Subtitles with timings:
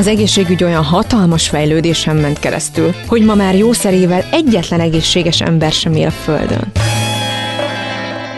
[0.00, 5.94] Az egészségügy olyan hatalmas fejlődésen ment keresztül, hogy ma már jószerével egyetlen egészséges ember sem
[5.94, 6.72] él a Földön.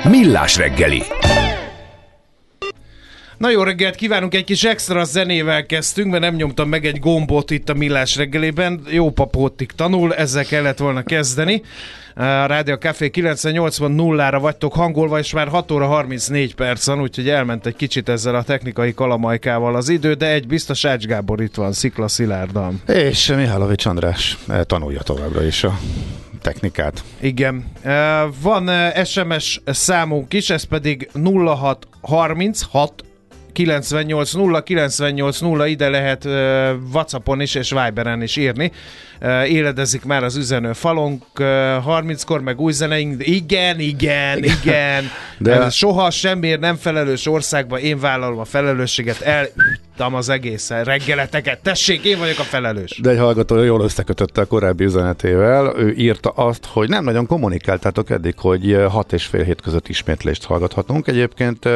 [0.05, 1.03] Millás reggeli.
[3.43, 7.51] Na jó reggelt kívánunk, egy kis extra zenével kezdtünk, mert nem nyomtam meg egy gombot
[7.51, 8.83] itt a Millás reggelében.
[8.91, 11.63] Jó papótig tanul, ezzel kellett volna kezdeni.
[12.15, 17.67] A Rádió Café 98.0-ra vagytok hangolva, és már 6 óra 34 perc van, úgyhogy elment
[17.67, 21.73] egy kicsit ezzel a technikai kalamajkával az idő, de egy biztos Ács Gábor itt van,
[21.73, 22.83] Szikla Szilárdan.
[22.87, 25.79] És Mihálovics András eh, tanulja továbbra is a
[26.43, 27.05] technikát.
[27.21, 27.65] Igen.
[27.83, 33.05] Eh, Van eh, SMS számunk is, ez pedig 0636
[33.53, 36.33] 98 0 98 0 ide lehet uh,
[36.93, 38.73] Whatsappon is és Viberen is írni.
[39.21, 45.11] Uh, éledezik már az üzenő falunk, uh, 30-kor meg új zeneink, igen, igen, igen.
[45.39, 45.59] De-.
[45.59, 51.59] Uh, soha semmiért nem felelős országban én vállalom a felelősséget, eltam az egész reggeleteket.
[51.63, 52.99] Tessék, én vagyok a felelős.
[53.03, 55.75] De egy hallgató jól összekötötte a korábbi üzenetével.
[55.77, 60.45] Ő írta azt, hogy nem nagyon kommunikáltátok eddig, hogy 6 és fél hét között ismétlést
[60.45, 61.09] hallgathatunk.
[61.09, 61.69] Egyébként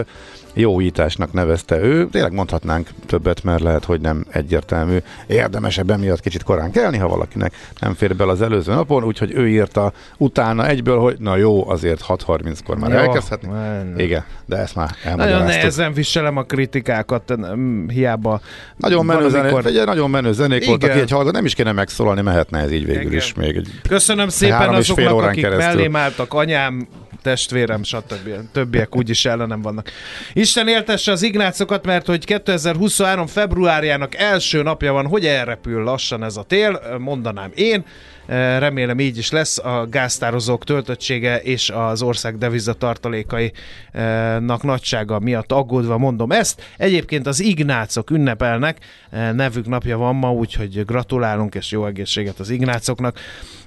[0.58, 2.06] jó újításnak nevezte ő.
[2.08, 4.96] Tényleg mondhatnánk többet, mert lehet, hogy nem egyértelmű.
[5.26, 9.48] Érdemesebb emiatt kicsit korán kelni, ha valakinek nem fér bele az előző napon, úgyhogy ő
[9.48, 13.48] írta utána egyből, hogy na jó, azért 6.30-kor már Jó, elkezdhetni.
[13.48, 17.34] men- Igen, de ezt már Nagyon nehezen viselem a kritikákat,
[17.88, 18.40] hiába.
[18.76, 20.68] Nagyon menő, Van, zenék, ugye, nagyon menő zenék Igen.
[20.68, 23.12] voltak, egy hallgat, nem is kéne megszólalni, mehetne ez így végül Igen.
[23.12, 23.34] is.
[23.34, 25.66] Még egy Köszönöm szépen azoknak, akik keresztül.
[25.66, 26.86] mellém álltak, anyám,
[27.26, 28.28] testvérem, stb.
[28.52, 29.90] Többiek úgyis ellenem vannak.
[30.32, 33.26] Isten éltesse az ignácokat, mert hogy 2023.
[33.26, 37.84] februárjának első napja van, hogy elrepül lassan ez a tél, mondanám én.
[38.26, 45.98] Eh, Remélem így is lesz a gáztározók töltöttsége és az ország devizatartalékainak nagysága miatt aggódva
[45.98, 46.62] mondom ezt.
[46.76, 48.78] Egyébként az ignácok ünnepelnek,
[49.10, 53.18] eh, nevük napja van ma, úgyhogy gratulálunk és jó egészséget az ignácoknak.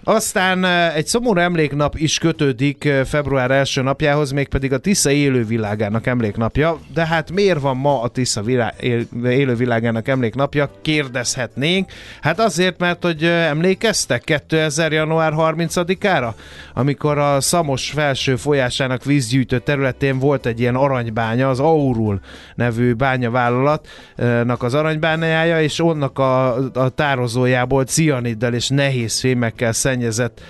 [0.10, 0.66] Aztán
[0.96, 6.80] egy szomorú emléknap is kötődik február első napjához, mégpedig a Tisza élővilágának emléknapja.
[6.94, 10.72] De hát miért van ma a Tisza vilá- él- élővilágának emléknapja?
[10.82, 11.92] Kérdezhetnénk.
[12.22, 14.92] Hát azért, mert hogy emlékeztek 2000.
[14.92, 16.36] január 30-ára,
[16.74, 22.20] amikor a Szamos felső folyásának vízgyűjtő területén volt egy ilyen aranybánya, az Aurul
[22.56, 30.42] nevű bányavállalatnak az aranybányája, és onnak a, a tározójából cianiddel és nehéz fémekkel szennyezett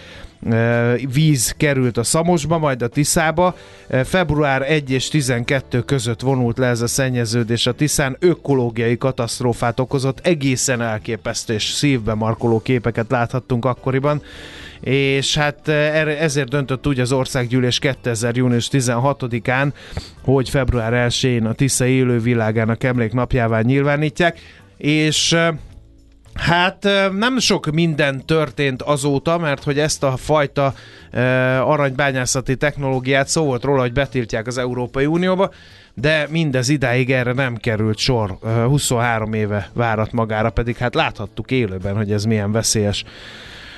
[0.49, 3.55] e, víz került a Szamosba, majd a Tiszába.
[3.87, 9.79] E, Február 1 és 12 között vonult le ez a szennyeződés a Tiszán, ökológiai katasztrófát
[9.79, 14.21] okozott, egészen elképesztő és szívbe markoló képeket láthattunk akkoriban
[14.81, 18.35] és hát erre- ezért döntött úgy az országgyűlés 2000.
[18.35, 19.71] június 16-án,
[20.23, 24.39] hogy február 1-én a Tisza élővilágának emléknapjává nyilvánítják,
[24.77, 25.35] és
[26.39, 26.87] Hát
[27.17, 30.73] nem sok minden történt azóta, mert hogy ezt a fajta
[31.63, 35.51] aranybányászati technológiát szó volt róla, hogy betiltják az Európai Unióba,
[35.93, 38.37] de mindez idáig erre nem került sor.
[38.41, 43.03] Ö, 23 éve várat magára, pedig hát láthattuk élőben, hogy ez milyen veszélyes.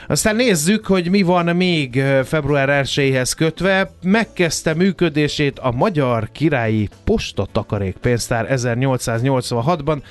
[0.08, 3.92] Aztán nézzük, hogy mi van még február 1-hez kötve.
[4.04, 10.02] Megkezdte működését a Magyar Királyi Posta Takarékpénztár 1886-ban.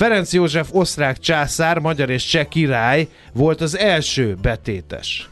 [0.00, 5.28] Ferenc József osztrák császár, magyar és cseh király volt az első betétes.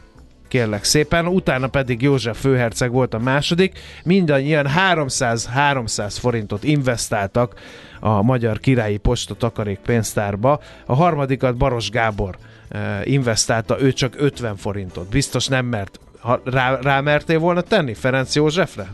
[0.47, 3.79] Kérlek szépen, utána pedig József főherceg volt a második.
[4.03, 7.53] Mindannyian 300-300 forintot investáltak
[7.99, 10.59] a Magyar Királyi Posta Takarékpénztárba.
[10.85, 12.37] A harmadikat Baros Gábor
[12.69, 15.09] eh, investálta, ő csak 50 forintot.
[15.09, 15.99] Biztos nem mert.
[16.19, 18.87] Ha rá, rámertél volna tenni Ferenc Józsefre?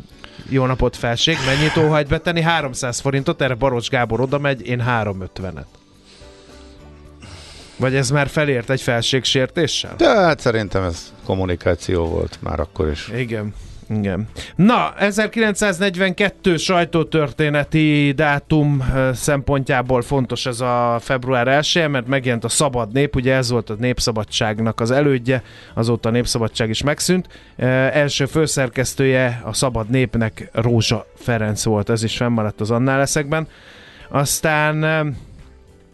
[0.50, 1.38] Jó napot, felség.
[1.45, 2.42] Mennyit óhajt betenni?
[2.42, 5.65] 300 forintot, erre Baros Gábor oda megy, én 350-et.
[7.77, 9.94] Vagy ez már felért egy felségsértéssel?
[9.97, 13.07] De hát szerintem ez kommunikáció volt már akkor is.
[13.15, 13.53] Igen.
[13.89, 14.27] Igen.
[14.55, 18.83] Na, 1942 sajtótörténeti dátum
[19.13, 23.75] szempontjából fontos ez a február 1 mert megjelent a Szabad Nép, ugye ez volt a
[23.79, 25.43] Népszabadságnak az elődje,
[25.73, 27.27] azóta a Népszabadság is megszűnt.
[27.55, 33.47] Ö, első főszerkesztője a Szabad Népnek Rózsa Ferenc volt, ez is fennmaradt az annál leszekben.
[34.09, 34.83] Aztán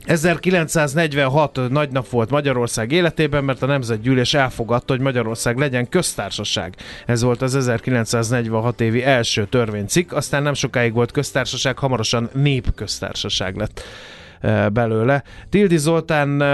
[0.05, 6.75] 1946 nagy nap volt Magyarország életében, mert a Nemzetgyűlés elfogadta, hogy Magyarország legyen köztársaság.
[7.05, 13.83] Ez volt az 1946 évi első törvénycikk, aztán nem sokáig volt köztársaság, hamarosan népköztársaság lett
[14.73, 15.23] belőle.
[15.49, 16.47] Tildi Zoltán eh,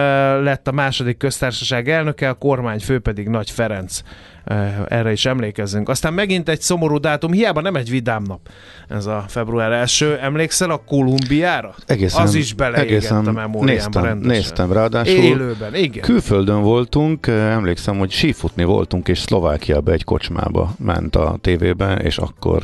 [0.44, 4.02] lett a második köztársaság elnöke, a kormányfő pedig Nagy Ferenc.
[4.44, 5.90] Eh, Erre is emlékezzünk.
[5.90, 8.40] Aztán megint egy szomorú dátum, hiába nem egy vidám nap
[8.88, 10.18] ez a február első.
[10.18, 11.76] Emlékszel a Kolumbiára?
[11.86, 14.38] Egészen, Az is beleégett a memóriámba néztem, rendesen.
[14.38, 16.04] néztem, ráadásul Élőben, igen.
[16.04, 22.18] külföldön voltunk, eh, emlékszem, hogy sífutni voltunk, és Szlovákiába egy kocsmába ment a tévében, és
[22.18, 22.64] akkor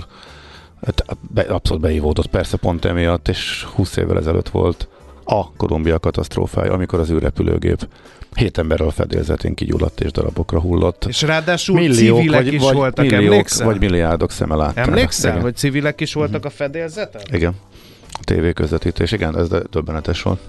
[0.86, 4.88] hát, be, abszolút beívódott persze pont emiatt, és 20 évvel ezelőtt volt
[5.26, 7.88] a Kolumbia katasztrófája, amikor az űrrepülőgép
[8.36, 11.06] hét emberrel a fedélzetén kigyulladt és darabokra hullott.
[11.08, 13.66] És ráadásul civilek is voltak, milliók, emlékszel?
[13.66, 14.88] vagy milliárdok szeme látták.
[14.88, 15.44] Emlékszel, Igen.
[15.44, 17.22] hogy civilek is voltak a fedélzeten?
[17.32, 17.56] Igen.
[18.22, 20.40] TV közvetítés, igen, ez döbbenetes volt.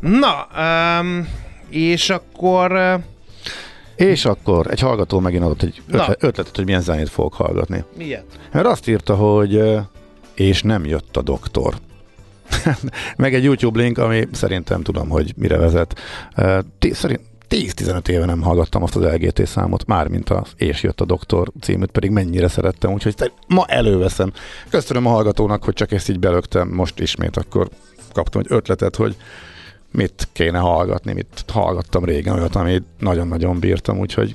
[0.00, 0.46] Na,
[1.00, 1.28] um,
[1.68, 3.00] és akkor uh,
[3.96, 7.84] És akkor egy hallgató megint adott egy ötlet, ötletet, hogy milyen zenét fogok hallgatni.
[7.96, 8.38] miért?
[8.52, 9.78] Mert azt írta, hogy ö,
[10.34, 11.74] és nem jött a doktor.
[13.16, 16.00] Meg egy YouTube link, ami szerintem tudom, hogy mire vezet.
[16.92, 21.52] Szerint 10-15 éve nem hallgattam azt az LGT számot, mármint az És jött a doktor
[21.60, 24.32] címűt, pedig mennyire szerettem, úgyhogy ma előveszem.
[24.70, 27.68] Köszönöm a hallgatónak, hogy csak ezt így belögtem, most ismét akkor
[28.12, 29.16] kaptam egy ötletet, hogy
[29.92, 34.34] mit kéne hallgatni, mit hallgattam régen, olyat, amit nagyon-nagyon bírtam, úgyhogy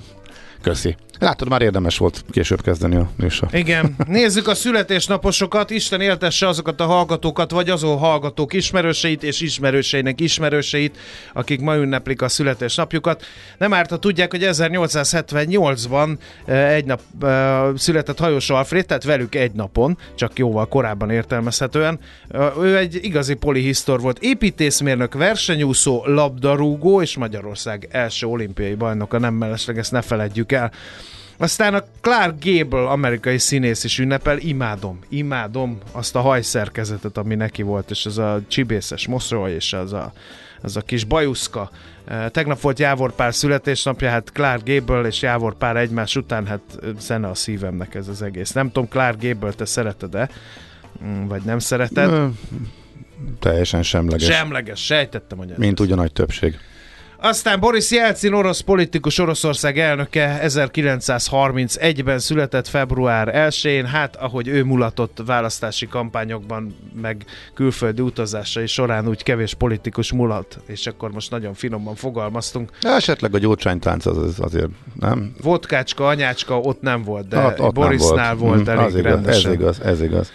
[0.62, 0.96] köszi.
[1.24, 3.50] Látod, már érdemes volt később kezdeni a műsor.
[3.52, 10.22] Igen, nézzük a születésnaposokat, Isten éltesse azokat a hallgatókat, vagy azon hallgatók ismerőseit és ismerőseinek
[10.22, 10.98] ismerőseit,
[11.34, 13.24] akik ma ünneplik a születésnapjukat.
[13.58, 19.36] Nem árt, ha tudják, hogy 1878-ban eh, egy nap eh, született Hajós Alfred, tehát velük
[19.36, 22.00] egy napon, csak jóval korábban értelmezhetően.
[22.30, 29.34] Eh, Ő egy igazi polihisztor volt, építészmérnök, versenyúszó, labdarúgó és Magyarország első olimpiai bajnoka, nem
[29.34, 30.72] mellesleg ezt ne feledjük el.
[31.38, 37.62] Aztán a Clark Gable amerikai színész is ünnepel, imádom, imádom azt a hajszerkezetet, ami neki
[37.62, 40.14] volt, és ez a csibészes mosoly, és az a,
[40.62, 41.70] az a kis bajuszka.
[42.06, 46.62] Eh, Tegnap volt Jávor Pár születésnapja, hát Clark Gable és Jávor Pár egymás után, hát
[46.84, 48.52] eh, zene a szívemnek ez az egész.
[48.52, 50.30] Nem tudom, Clark Gable te szereted-e,
[51.06, 52.32] Mm, vagy nem szereted?
[53.40, 54.36] Teljesen semleges.
[54.36, 55.88] Semleges, sejtettem, hogy ez Mint lesz.
[55.88, 56.58] ugyan nagy többség.
[57.26, 65.22] Aztán Boris Jelcin, orosz politikus, Oroszország elnöke 1931-ben született február 1-én, hát ahogy ő mulatott
[65.26, 71.96] választási kampányokban, meg külföldi utazásai során úgy kevés politikus mulat, és akkor most nagyon finoman
[71.96, 72.72] fogalmaztunk.
[72.82, 75.34] Esetleg a gyógycsánytánc az, az azért, nem?
[75.42, 79.52] Vodkácska, anyácska ott nem volt, de Ott- ott nem Borisnál volt, Mhm, elég igaz, rendesen.
[79.52, 80.32] Ez igaz, ez igaz.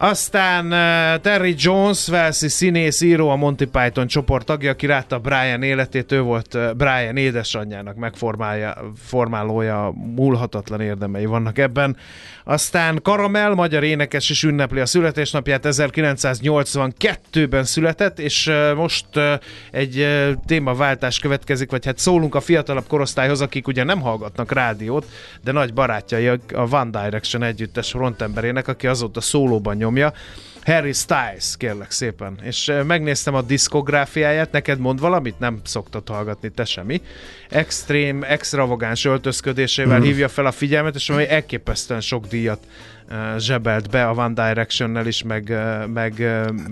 [0.00, 5.62] Aztán uh, Terry Jones, Velszi színész, író, a Monty Python csoport tagja, aki látta Brian
[5.62, 11.96] életét, ő volt uh, Brian édesanyjának megformálja, formálója, múlhatatlan érdemei vannak ebben.
[12.44, 19.32] Aztán Karamell, magyar énekes is ünnepli a születésnapját, 1982-ben született, és uh, most uh,
[19.70, 25.06] egy uh, témaváltás következik, vagy hát szólunk a fiatalabb korosztályhoz, akik ugye nem hallgatnak rádiót,
[25.44, 26.38] de nagy barátjai a-
[26.70, 30.12] One Direction együttes frontemberének, aki azóta szólóban nyomja.
[30.64, 32.38] Harry Styles, kérlek szépen.
[32.42, 35.38] És eh, megnéztem a diszkográfiáját, neked mond valamit?
[35.38, 37.00] Nem szoktad hallgatni, te semmi.
[37.48, 40.02] Extrém, extravagáns öltözködésével mm.
[40.02, 42.58] hívja fel a figyelmet, és amely elképesztően sok díjat
[43.10, 46.12] uh, zsebelt be a One Directionnel is, meg, uh, meg,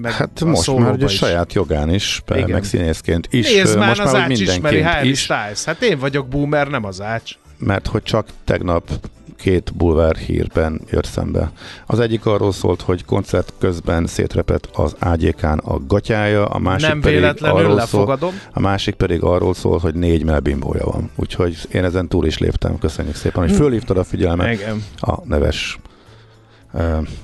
[0.00, 1.12] meg Hát a most már ugye is.
[1.12, 2.50] saját jogán is, Igen.
[2.50, 3.52] meg színészként is.
[3.52, 5.64] Nézd már, most az már ács ismeri Harry is, Styles.
[5.64, 7.32] Hát én vagyok boomer, nem az ács.
[7.58, 8.90] mert hogy csak tegnap
[9.36, 11.50] két bulvár hírben jött szembe.
[11.86, 17.00] Az egyik arról szólt, hogy koncert közben szétrepett az ágyékán a gatyája, a másik nem
[17.00, 18.18] pedig arról szól,
[18.52, 21.10] a másik pedig arról szól, hogy négy melbimbója van.
[21.14, 22.78] Úgyhogy én ezen túl is léptem.
[22.78, 24.82] Köszönjük szépen, hogy fölhívtad a figyelmet Igen.
[24.96, 25.78] a neves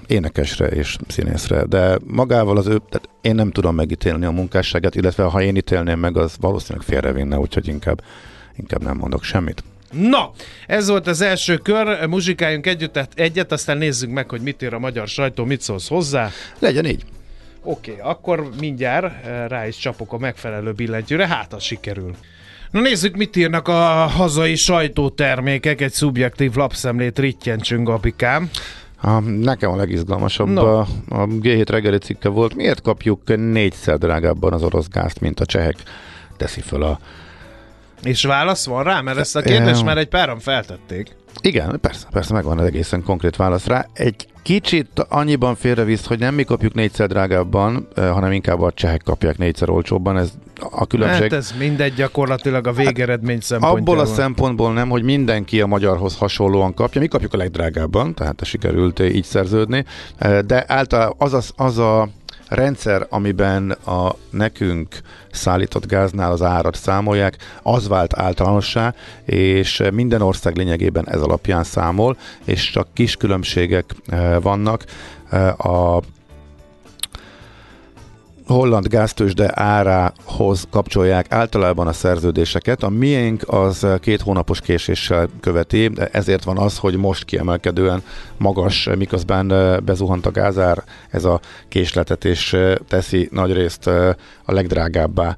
[0.06, 5.24] énekesre és színészre, de magával az ő, tehát én nem tudom megítélni a munkásságát, illetve
[5.24, 8.02] ha én ítélném meg, az valószínűleg félrevinne, úgyhogy inkább,
[8.56, 9.64] inkább nem mondok semmit.
[9.92, 10.30] Na,
[10.66, 14.78] ez volt az első kör, muzsikáljunk együtt, egyet, aztán nézzük meg, hogy mit ír a
[14.78, 16.30] magyar sajtó, mit szólsz hozzá.
[16.58, 17.04] Legyen így.
[17.62, 22.14] Oké, okay, akkor mindjárt eh, rá is csapok a megfelelő billentyűre, hát az sikerül.
[22.70, 28.50] Na nézzük, mit írnak a hazai sajtótermékek, egy szubjektív lapszemlét rittyentsünk, apikám.
[29.00, 30.64] A, nekem a legizgalmasabb No.
[30.64, 32.54] a, a G7 reggeli cikke volt.
[32.54, 35.76] Miért kapjuk négyszer drágábban az orosz gázt, mint a csehek?
[36.36, 36.98] Teszi föl a...
[38.02, 39.00] És válasz van rá?
[39.00, 41.16] Mert ezt a kérdést már egy páran feltették.
[41.40, 43.86] Igen, persze, persze megvan az egészen konkrét válasz rá.
[43.92, 49.02] Egy kicsit annyiban félrevisz, hogy nem mi kapjuk négyszer drágábban, eh, hanem inkább a csehek
[49.04, 50.18] kapják négyszer olcsóbban.
[50.18, 50.32] Ez
[50.70, 51.22] a különbség.
[51.22, 53.94] Hát ez mindegy gyakorlatilag a végeredmény szempontjából.
[53.94, 57.00] Abból a szempontból nem, hogy mindenki a magyarhoz hasonlóan kapja.
[57.00, 59.84] Mi kapjuk a legdrágábban, tehát sikerült így szerződni,
[60.18, 62.08] Eh, de általában az a, az a
[62.54, 68.94] rendszer, amiben a nekünk szállított gáznál az árat számolják, az vált általánossá,
[69.24, 74.84] és minden ország lényegében ez alapján számol, és csak kis különbségek eh, vannak.
[75.30, 76.02] Eh, A
[78.46, 82.82] holland gáztősde árához kapcsolják általában a szerződéseket.
[82.82, 88.02] A miénk az két hónapos késéssel követi, ezért van az, hogy most kiemelkedően
[88.36, 95.36] magas, miközben eh, bezuhant a gázár, ez a késletetés eh, teszi nagyrészt eh, a legdrágábbá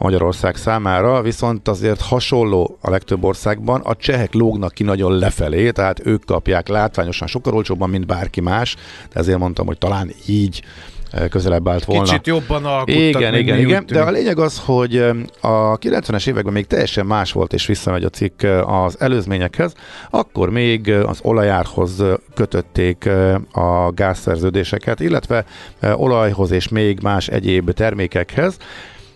[0.00, 6.06] Magyarország számára, viszont azért hasonló a legtöbb országban, a csehek lógnak ki nagyon lefelé, tehát
[6.06, 8.76] ők kapják látványosan sokkal olcsóbban, mint bárki más,
[9.12, 10.99] de ezért mondtam, hogy talán így eh,
[11.30, 12.02] közelebb állt volna.
[12.02, 13.84] Kicsit jobban alkottak, Igen, igen, igen.
[13.86, 18.04] De a lényeg az, hogy em, a 90-es években még teljesen más volt, és visszamegy
[18.04, 19.74] a cikk eh, az előzményekhez,
[20.10, 25.44] akkor még eh, az olajárhoz eh, kötötték eh, a gázszerződéseket, illetve
[25.80, 28.56] eh, olajhoz és még más egyéb termékekhez,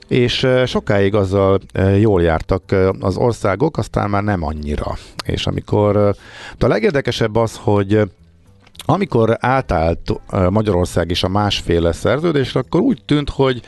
[0.08, 4.96] és eh, sokáig azzal eh, jól jártak eh, az országok, aztán már nem annyira.
[5.26, 6.10] És amikor, eh,
[6.58, 8.02] de a legérdekesebb az, hogy eh,
[8.86, 13.62] amikor átállt Magyarország is a másféle szerződésre, akkor úgy tűnt, hogy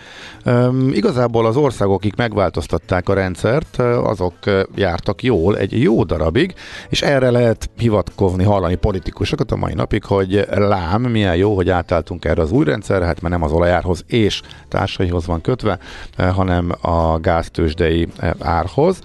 [0.91, 4.35] igazából az országok, akik megváltoztatták a rendszert, azok
[4.75, 6.55] jártak jól egy jó darabig,
[6.89, 12.25] és erre lehet hivatkozni, hallani politikusokat a mai napig, hogy lám, milyen jó, hogy átálltunk
[12.25, 15.79] erre az új rendszerre, hát mert nem az olajárhoz és társaihoz van kötve,
[16.17, 18.09] hanem a gáztősdei
[18.39, 19.01] árhoz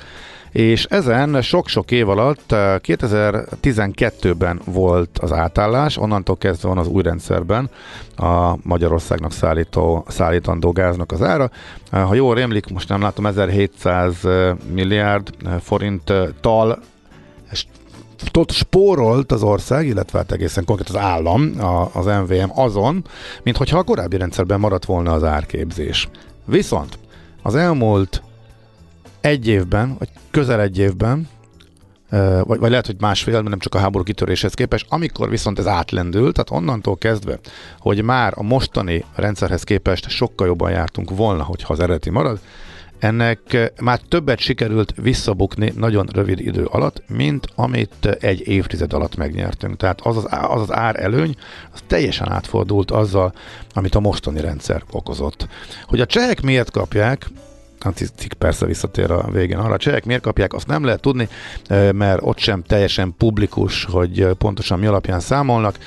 [0.51, 7.01] és ezen sok-sok év alatt eh, 2012-ben volt az átállás, onnantól kezdve van az új
[7.01, 7.70] rendszerben
[8.17, 11.50] a Magyarországnak szállító, szállítandó gáznak az ára.
[11.91, 14.15] Eh, Ha jól rémlik, most nem látom, 1700
[14.74, 16.79] milliárd eh, forinttal
[17.51, 17.65] és
[18.31, 23.05] tot spórolt az ország, illetve hát egészen konkrét az állam, a, az MVM azon,
[23.43, 26.10] mint hogyha a korábbi rendszerben maradt volna az árképzés.
[26.46, 27.00] Viszont
[27.41, 28.22] az elmúlt
[29.21, 31.27] egy évben, vagy közel egy évben,
[32.43, 35.67] vagy, vagy lehet, hogy másfél, mert nem csak a háború kitöréshez képest, amikor viszont ez
[35.67, 37.39] átlendült, tehát onnantól kezdve,
[37.79, 42.39] hogy már a mostani rendszerhez képest sokkal jobban jártunk volna, hogyha az eredeti marad,
[42.99, 49.77] ennek már többet sikerült visszabukni nagyon rövid idő alatt, mint amit egy évtized alatt megnyertünk.
[49.77, 51.35] Tehát az az, az, az ár előny,
[51.73, 53.33] az teljesen átfordult azzal,
[53.73, 55.47] amit a mostani rendszer okozott.
[55.85, 57.29] Hogy a csehek miért kapják,
[58.15, 61.27] cikk persze visszatér a végén arra, a csehek miért kapják, azt nem lehet tudni,
[61.91, 65.77] mert ott sem teljesen publikus, hogy pontosan mi alapján számolnak,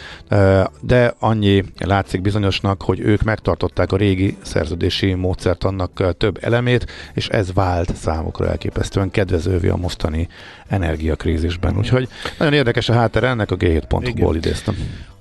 [0.81, 7.29] de annyi látszik bizonyosnak, hogy ők megtartották a régi szerződési módszert annak több elemét, és
[7.29, 10.29] ez vált számukra elképesztően kedvezővé a mostani
[10.69, 11.77] energiakrízisben.
[11.77, 12.09] Úgyhogy
[12.39, 14.35] nagyon érdekes a háttere ennek a G7.hu-ból Igen.
[14.35, 14.75] idéztem.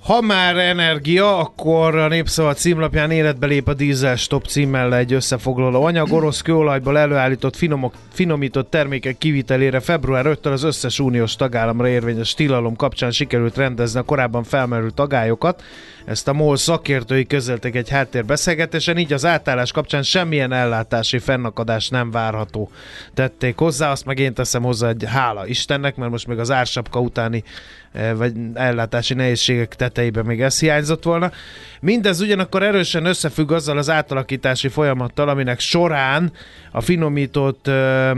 [0.03, 5.83] Ha már energia, akkor a Népszava címlapján életbe lép a dízel stop címmel egy összefoglaló
[5.83, 6.11] anyag.
[6.11, 12.75] Orosz kőolajból előállított finomok, finomított termékek kivitelére február 5-től az összes uniós tagállamra érvényes tilalom
[12.75, 15.63] kapcsán sikerült rendezni a korábban felmerült agályokat.
[16.05, 22.11] Ezt a MOL szakértői közöltek egy háttérbeszélgetésen, így az átállás kapcsán semmilyen ellátási fennakadás nem
[22.11, 22.69] várható.
[23.13, 26.99] Tették hozzá, azt meg én teszem hozzá egy hála Istennek, mert most még az ársapka
[26.99, 27.43] utáni
[27.91, 31.31] eh, vagy ellátási nehézségek tetejében még ez hiányzott volna.
[31.79, 36.31] Mindez ugyanakkor erősen összefügg azzal az átalakítási folyamattal, aminek során
[36.71, 38.11] a finomított eh,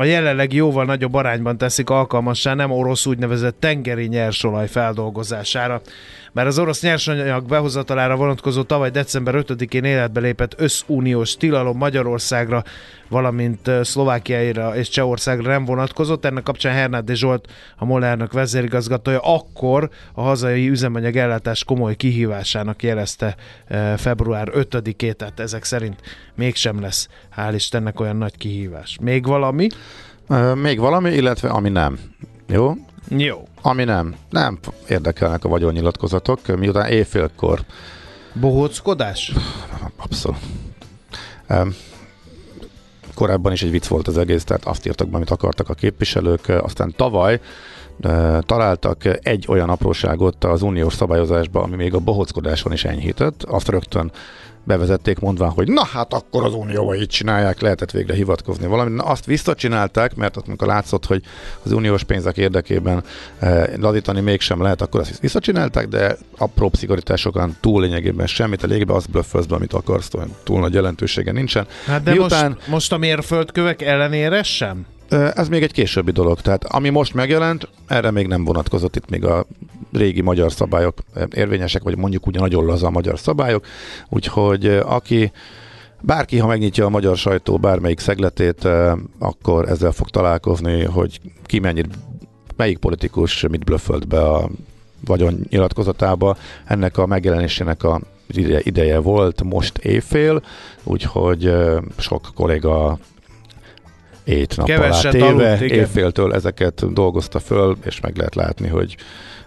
[0.00, 5.80] a jelenleg jóval nagyobb arányban teszik alkalmassá nem orosz úgynevezett tengeri nyersolaj feldolgozására.
[6.38, 12.64] Mert az orosz nyersanyag behozatalára vonatkozó tavaly december 5-én életbe lépett összuniós tilalom Magyarországra,
[13.08, 16.24] valamint Szlovákiára és Csehországra nem vonatkozott.
[16.24, 23.36] Ennek kapcsán Hernádi Zsolt, a Molárnak vezérigazgatója akkor a hazai üzemanyag ellátás komoly kihívásának jelezte
[23.96, 26.00] február 5-ét, tehát ezek szerint
[26.34, 28.98] mégsem lesz, hál' Istennek olyan nagy kihívás.
[29.00, 29.68] Még valami?
[30.54, 31.98] Még valami, illetve ami nem.
[32.48, 32.74] Jó?
[33.08, 33.48] Jó.
[33.62, 34.14] Ami nem.
[34.30, 37.60] Nem érdekelnek a vagyonnyilatkozatok, miután éjfélkor.
[38.32, 39.32] Bohóckodás?
[39.96, 40.38] Abszolút.
[41.48, 41.74] Um,
[43.14, 46.48] korábban is egy vicc volt az egész, tehát azt írtak be, amit akartak a képviselők.
[46.48, 47.40] Aztán tavaly
[48.04, 53.42] uh, találtak egy olyan apróságot az uniós szabályozásba, ami még a bohóckodáson is enyhített.
[53.42, 54.12] Azt rögtön
[54.64, 58.94] bevezették mondván, hogy na hát akkor az unióval így csinálják, lehetett végre hivatkozni valami.
[58.94, 61.22] Na, azt visszacsinálták, mert ott amikor látszott, hogy
[61.62, 63.04] az uniós pénzek érdekében
[63.38, 68.94] eh, lazítani mégsem lehet, akkor azt visszacsinálták, de apró szigorításokon túl lényegében semmit, a légbe
[68.94, 70.10] azt blöffölsz be, amit akarsz,
[70.42, 71.66] túl nagy jelentősége nincsen.
[71.86, 74.86] Hát de Miután, most, most a mérföldkövek ellenére sem?
[75.10, 79.24] Ez még egy későbbi dolog, tehát ami most megjelent, erre még nem vonatkozott itt még
[79.24, 79.46] a
[79.92, 80.98] régi magyar szabályok.
[81.34, 83.66] Érvényesek, vagy mondjuk ugye nagyon laza a magyar szabályok,
[84.08, 85.32] úgyhogy aki
[86.00, 88.68] Bárki, ha megnyitja a magyar sajtó bármelyik szegletét,
[89.18, 91.98] akkor ezzel fog találkozni, hogy ki mennyit,
[92.56, 94.48] melyik politikus mit blöffölt be a
[95.06, 96.36] vagyon nyilatkozatába.
[96.64, 98.00] Ennek a megjelenésének a
[98.62, 100.42] ideje volt most éjfél,
[100.84, 101.52] úgyhogy
[101.96, 102.98] sok kolléga
[104.28, 108.96] ét nap Keveset alá téve, aludt, évféltől ezeket dolgozta föl, és meg lehet látni, hogy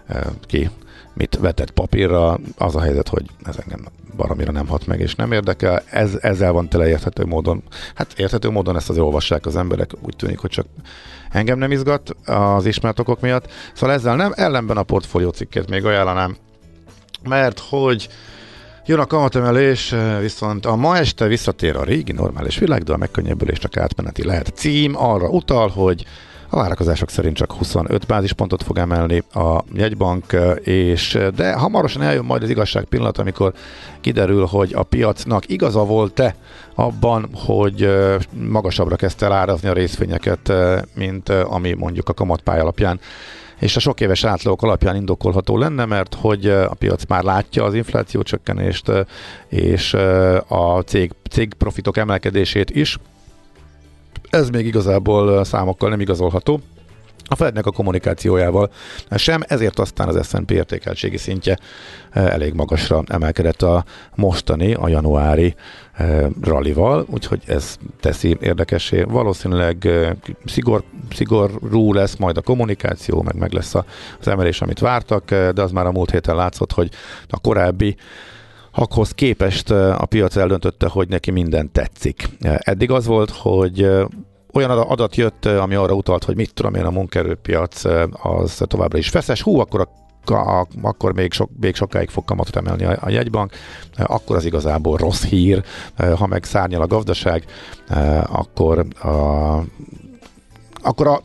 [0.06, 0.70] e, ki
[1.14, 2.38] mit vetett papírra.
[2.56, 3.84] Az a helyzet, hogy ez engem
[4.16, 5.82] baromira nem hat meg, és nem érdekel.
[5.90, 7.62] Ez, ezzel van tele érthető módon.
[7.94, 10.66] Hát érthető módon ezt az olvassák az emberek, úgy tűnik, hogy csak
[11.30, 13.50] engem nem izgat az ismert okok miatt.
[13.74, 16.36] Szóval ezzel nem, ellenben a portfólió cikket még ajánlanám,
[17.22, 18.08] mert hogy
[18.86, 23.58] Jön a kamatemelés, viszont a ma este visszatér a régi normális világ, de a megkönnyebbülés
[23.76, 24.52] átmeneti lehet.
[24.54, 26.04] Cím arra utal, hogy
[26.48, 32.42] a várakozások szerint csak 25 bázispontot fog emelni a jegybank, és de hamarosan eljön majd
[32.42, 33.52] az igazság pillanat, amikor
[34.00, 36.34] kiderül, hogy a piacnak igaza volt-e
[36.74, 37.88] abban, hogy
[38.48, 40.52] magasabbra kezdte el árazni a részvényeket,
[40.94, 43.00] mint ami mondjuk a kamatpály alapján
[43.58, 47.74] és a sok éves átlagok alapján indokolható lenne, mert hogy a piac már látja az
[47.74, 48.92] infláció csökkenést
[49.48, 49.94] és
[50.46, 52.98] a cég, cég profitok emelkedését is.
[54.30, 56.60] Ez még igazából számokkal nem igazolható
[57.24, 58.70] a Fednek a kommunikációjával
[59.10, 61.58] sem, ezért aztán az S&P értékeltségi szintje
[62.12, 65.54] elég magasra emelkedett a mostani, a januári
[66.42, 69.02] rallival, úgyhogy ez teszi érdekessé.
[69.02, 69.88] Valószínűleg
[70.44, 70.82] szigor,
[71.14, 75.86] szigorú lesz majd a kommunikáció, meg meg lesz az emelés, amit vártak, de az már
[75.86, 76.90] a múlt héten látszott, hogy
[77.28, 77.96] a korábbi
[78.70, 82.28] Hakhoz képest a piac eldöntötte, hogy neki minden tetszik.
[82.40, 83.88] Eddig az volt, hogy
[84.52, 87.84] olyan adat jött, ami arra utalt, hogy mit tudom én, a munkerőpiac
[88.22, 89.42] az továbbra is feszes.
[89.42, 90.00] Hú, akkor a
[90.82, 93.52] akkor még, sok, még sokáig fog kamatot emelni a, a jegybank,
[93.96, 95.62] akkor az igazából rossz hír,
[96.16, 97.44] ha meg szárnyal a gazdaság,
[98.26, 99.08] akkor a,
[100.82, 101.22] akkor a,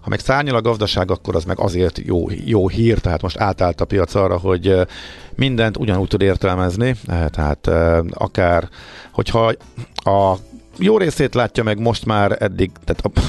[0.00, 3.80] ha meg szárnyal a gazdaság, akkor az meg azért jó, jó hír, tehát most átállt
[3.80, 4.74] a piac arra, hogy
[5.34, 7.70] mindent ugyanúgy tud értelmezni, tehát
[8.10, 8.68] akár,
[9.12, 9.52] hogyha
[9.94, 10.36] a
[10.78, 13.20] jó részét látja meg most már eddig, tehát a,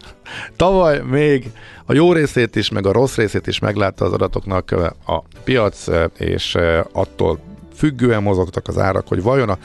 [0.56, 1.50] tavaly még
[1.86, 4.70] a jó részét is, meg a rossz részét is meglátta az adatoknak
[5.06, 5.86] a piac,
[6.18, 6.58] és
[6.92, 7.38] attól
[7.74, 9.58] függően mozogtak az árak, hogy vajon a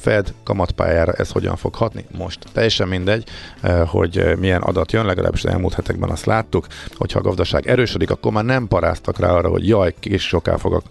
[0.00, 2.04] Fed kamatpályára ez hogyan fog hatni.
[2.18, 3.28] Most teljesen mindegy,
[3.86, 8.32] hogy milyen adat jön, legalábbis az elmúlt hetekben azt láttuk, hogyha a gazdaság erősödik, akkor
[8.32, 10.82] már nem paráztak rá arra, hogy jaj, kis soká fog a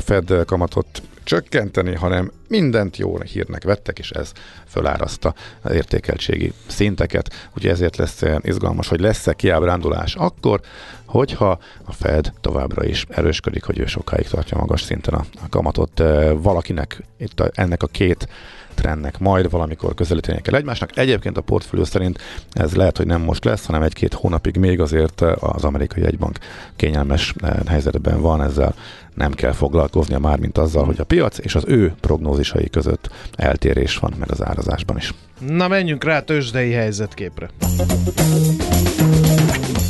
[0.00, 4.32] Fed kamatot csökkenteni, hanem mindent jó hírnek vettek, és ez
[4.66, 7.48] föláraszta az értékeltségi szinteket.
[7.56, 10.60] Ugye ezért lesz izgalmas, hogy lesz-e kiábrándulás akkor,
[11.06, 16.02] hogyha a Fed továbbra is erősködik, hogy ő sokáig tartja magas szinten a kamatot.
[16.32, 18.28] Valakinek itt a, ennek a két
[18.76, 20.96] trendnek majd valamikor közelíteni kell egymásnak.
[20.98, 22.18] Egyébként a portfólió szerint
[22.52, 26.38] ez lehet, hogy nem most lesz, hanem egy-két hónapig még azért az amerikai egybank
[26.76, 27.34] kényelmes
[27.66, 28.74] helyzetben van, ezzel
[29.14, 33.96] nem kell foglalkoznia már, mint azzal, hogy a piac és az ő prognózisai között eltérés
[33.96, 35.14] van, meg az árazásban is.
[35.38, 37.50] Na menjünk rá a tőzsdei helyzetképre.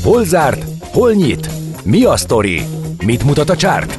[0.02, 0.64] Hol zárt?
[0.80, 1.48] Hol nyit?
[1.84, 2.62] Mi a sztori?
[3.04, 3.98] Mit mutat a csárt?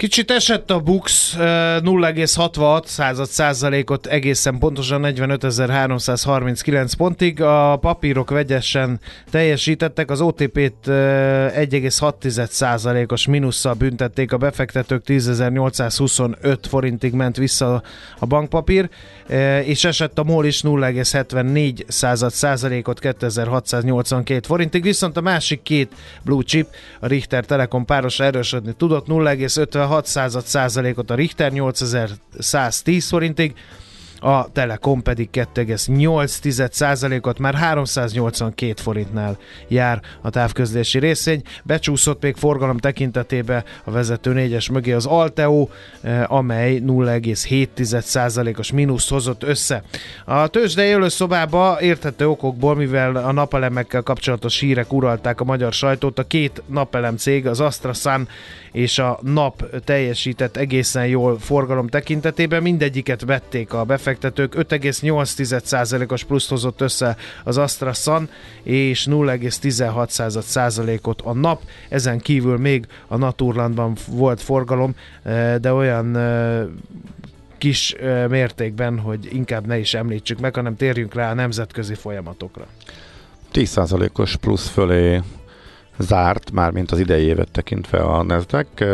[0.00, 7.42] Kicsit esett a Bux 0,66 század százalékot egészen pontosan 45.339 pontig.
[7.42, 17.36] A papírok vegyesen teljesítettek, az OTP-t 1,6 százalékos mínusszal büntették, a befektetők 10.825 forintig ment
[17.36, 17.82] vissza
[18.18, 18.88] a bankpapír,
[19.64, 26.42] és esett a MOL is 0,74 század százalékot 2682 forintig, viszont a másik két blue
[26.42, 26.66] chip,
[27.00, 30.06] a Richter Telekom páros erősödni tudott 0,56 6
[30.46, 33.54] százalékot a Richter 8110 forintig,
[34.20, 41.42] a Telekom pedig 2,8%-ot, már 382 forintnál jár a távközlési részény.
[41.64, 45.68] Becsúszott még forgalom tekintetében a vezető négyes mögé az Alteo,
[46.00, 49.82] eh, amely 0,7%-os mínuszt hozott össze.
[50.24, 56.26] A tőzsdei előszobába érthető okokból, mivel a napelemekkel kapcsolatos hírek uralták a magyar sajtót, a
[56.26, 58.28] két napelem cég, az AstraZan
[58.72, 66.48] és a nap teljesített egészen jól forgalom tekintetében, mindegyiket vették a befektetők, befektetők 5,8%-os pluszt
[66.48, 68.28] hozott össze az Astra Sun,
[68.62, 71.62] és 0,16%-ot a nap.
[71.88, 76.64] Ezen kívül még a Naturlandban volt forgalom, eh, de olyan eh,
[77.58, 82.66] kis eh, mértékben, hogy inkább ne is említsük meg, hanem térjünk rá a nemzetközi folyamatokra.
[83.52, 85.20] 10%-os plusz fölé
[85.98, 88.84] zárt, már mint az idei évet tekintve a Nasdaq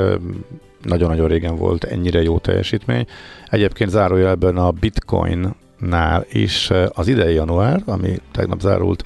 [0.83, 3.07] nagyon-nagyon régen volt ennyire jó teljesítmény.
[3.51, 9.05] Egyébként zárójelben a Bitcoin-nál is eh, az idei január, ami tegnap zárult,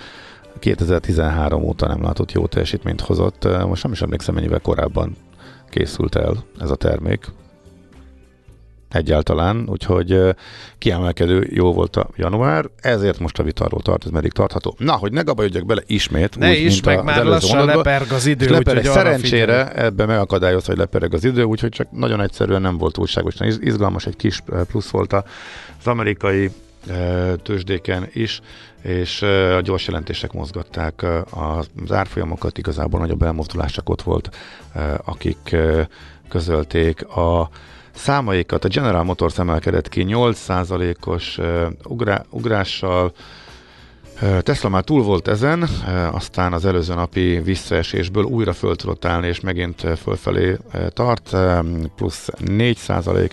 [0.59, 3.45] 2013 óta nem látott jó teljesítményt hozott.
[3.45, 5.17] Eh, most nem is emlékszem, mennyivel korábban
[5.71, 7.27] készült el ez a termék
[8.91, 10.21] egyáltalán, úgyhogy
[10.79, 14.75] kiemelkedő jó volt a január, ezért most a vita arról tart, ez meddig tartható.
[14.79, 18.27] Na, hogy ne gabajodjak bele ismét, ne úgy, is, mint meg már lassan leperg az
[18.27, 18.49] idő.
[18.49, 23.47] Lepereg, szerencsére ebben megakadályoz, hogy lepereg az idő, úgyhogy csak nagyon egyszerűen nem volt túlságosan
[23.61, 26.51] izgalmas, egy kis plusz volt az amerikai
[27.43, 28.41] tőzsdéken is,
[28.83, 29.23] és
[29.57, 34.37] a gyors jelentések mozgatták az árfolyamokat, igazából nagyobb elmozdulás csak ott volt,
[35.05, 35.57] akik
[36.29, 37.51] közölték a
[38.01, 38.65] számaikat.
[38.65, 43.13] A General Motors emelkedett ki 8%-os uh, ugrá, ugrással,
[44.41, 45.69] Tesla már túl volt ezen,
[46.13, 50.57] aztán az előző napi visszaesésből újra föl tudott állni, és megint fölfelé
[50.89, 51.37] tart,
[51.97, 53.31] plusz 4%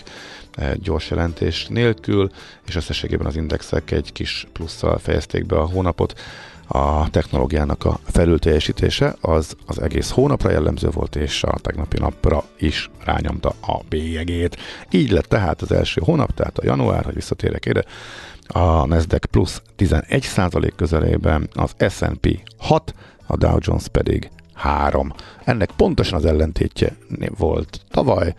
[0.73, 2.29] gyors jelentés nélkül,
[2.65, 6.19] és összességében az indexek egy kis plusszal fejezték be a hónapot
[6.67, 12.89] a technológiának a felülteljesítése az az egész hónapra jellemző volt, és a tegnapi napra is
[13.03, 14.57] rányomta a bélyegét.
[14.91, 17.83] Így lett tehát az első hónap, tehát a január, hogy visszatérek ide,
[18.47, 22.93] a Nasdaq plusz 11% közelében, az S&P 6,
[23.27, 25.13] a Dow Jones pedig 3.
[25.43, 26.95] Ennek pontosan az ellentétje
[27.37, 28.35] volt tavaly,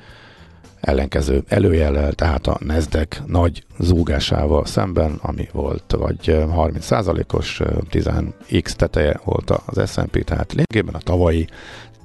[0.80, 7.60] ellenkező előjellel, tehát a Nasdaq nagy zúgásával szemben, ami volt vagy 30%-os
[7.90, 11.46] 10x teteje volt az S&P, tehát lényegében a tavalyi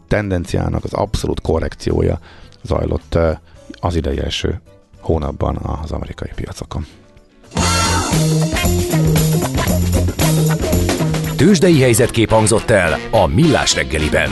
[0.07, 2.19] tendenciának az abszolút korrekciója
[2.61, 3.17] zajlott
[3.79, 4.61] az idei első
[4.99, 6.85] hónapban az amerikai piacokon.
[11.35, 14.29] Tőzsdei helyzetkép hangzott el a Millás reggeliben.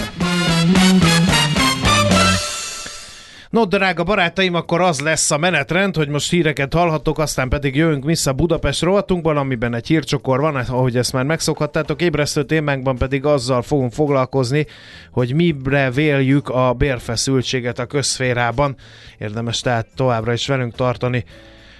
[3.51, 8.05] No, drága barátaim, akkor az lesz a menetrend, hogy most híreket hallhatok, aztán pedig jövünk
[8.05, 12.01] vissza Budapest rovatunkban, amiben egy hírcsokor van, ahogy ezt már megszokhattátok.
[12.01, 14.65] Ébresztő témánkban pedig azzal fogunk foglalkozni,
[15.11, 18.75] hogy mibre véljük a bérfeszültséget a közszférában.
[19.17, 21.25] Érdemes tehát továbbra is velünk tartani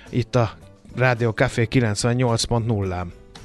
[0.09, 0.51] itt a
[0.95, 3.20] Rádió Café 98.0-án.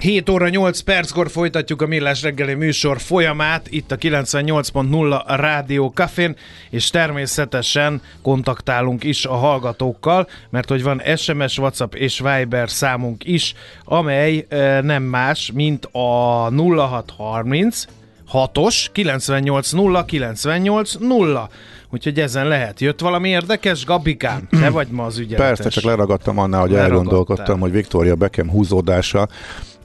[0.00, 6.36] 7 óra 8 perckor folytatjuk a Millás reggeli műsor folyamát itt a 98.0 Rádió Cafén,
[6.70, 13.54] és természetesen kontaktálunk is a hallgatókkal, mert hogy van SMS, WhatsApp és Viber számunk is,
[13.84, 17.84] amely e, nem más, mint a 0630
[18.32, 21.48] 6-os 980 980
[21.90, 22.80] Úgyhogy ezen lehet.
[22.80, 24.48] Jött valami érdekes, Gabikám?
[24.50, 25.46] Te vagy ma az ügyeletes.
[25.46, 29.28] Persze, csak leragadtam annál, hogy elgondolkodtam, hogy Victoria Beckham húzódása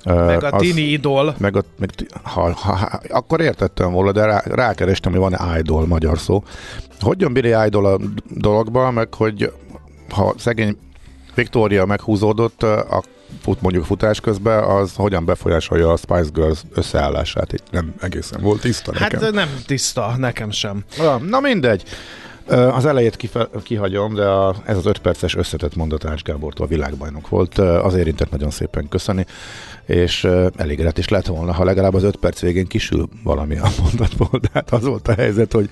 [0.04, 1.36] Meg a tini idol.
[1.38, 1.90] Meg a, meg,
[2.24, 6.44] ha, ha, ha, akkor értettem volna, de rá, rákerestem, hogy van idol magyar szó.
[7.00, 9.52] Hogy jön Billy Idol a dologba, meg hogy
[10.10, 10.78] ha szegény
[11.36, 13.04] Victoria meghúzódott, a
[13.42, 17.54] fut, mondjuk futás közben, az hogyan befolyásolja a Spice Girls összeállását?
[17.54, 19.22] Itt nem egészen volt tiszta nekem.
[19.22, 20.84] Hát nem tiszta, nekem sem.
[20.98, 21.84] Na, na mindegy.
[22.48, 27.30] Az elejét kife, kihagyom, de a, ez az öt perces összetett mondat Ács Gábortól világbajnok
[27.30, 27.58] volt.
[27.58, 29.26] Az érintett nagyon szépen köszöni,
[29.86, 34.40] és elégedett is lett volna, ha legalább az öt perc végén kisül valami a mondatból.
[34.42, 35.70] De hát az volt a helyzet, hogy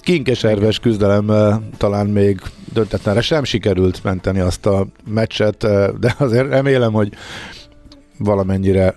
[0.00, 2.40] kinkeserves küzdelemmel talán még
[2.72, 5.58] döntetlenre sem sikerült menteni azt a meccset,
[5.98, 7.12] de azért remélem, hogy
[8.18, 8.94] valamennyire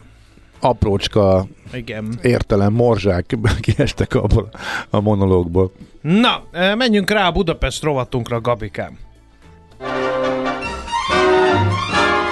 [0.60, 2.20] aprócska Igen.
[2.22, 4.50] értelem, morzsák kiestek abból
[4.90, 5.72] a monológból.
[6.06, 6.44] Na,
[6.76, 8.98] menjünk rá a Budapest rovatunkra, Gabikám.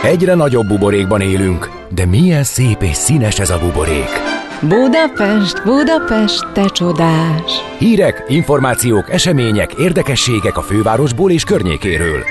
[0.03, 4.09] Egyre nagyobb buborékban élünk, de milyen szép és színes ez a buborék.
[4.61, 7.51] Budapest, Budapest, te csodás!
[7.77, 12.23] Hírek, információk, események, érdekességek a fővárosból és környékéről.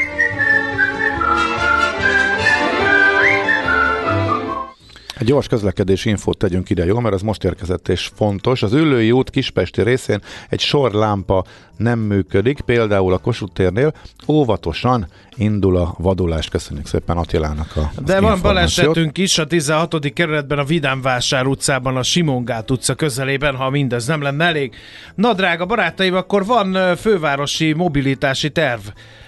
[5.23, 7.01] Egy gyors közlekedési infót tegyünk ide, jó?
[7.01, 8.63] Mert az most érkezett és fontos.
[8.63, 11.45] Az Üllői út Kispesti részén egy sor lámpa
[11.77, 13.93] nem működik, például a Kossuth térnél.
[14.29, 15.07] Óvatosan
[15.37, 16.49] indul a vadulás.
[16.49, 20.13] Köszönjük szépen Attilának a De van balesetünk is a 16.
[20.13, 24.75] kerületben a Vidánvásár utcában, a Simongát utca közelében, ha mindez nem lenne elég.
[25.15, 28.83] Na drága barátaim, akkor van fővárosi mobilitási terv.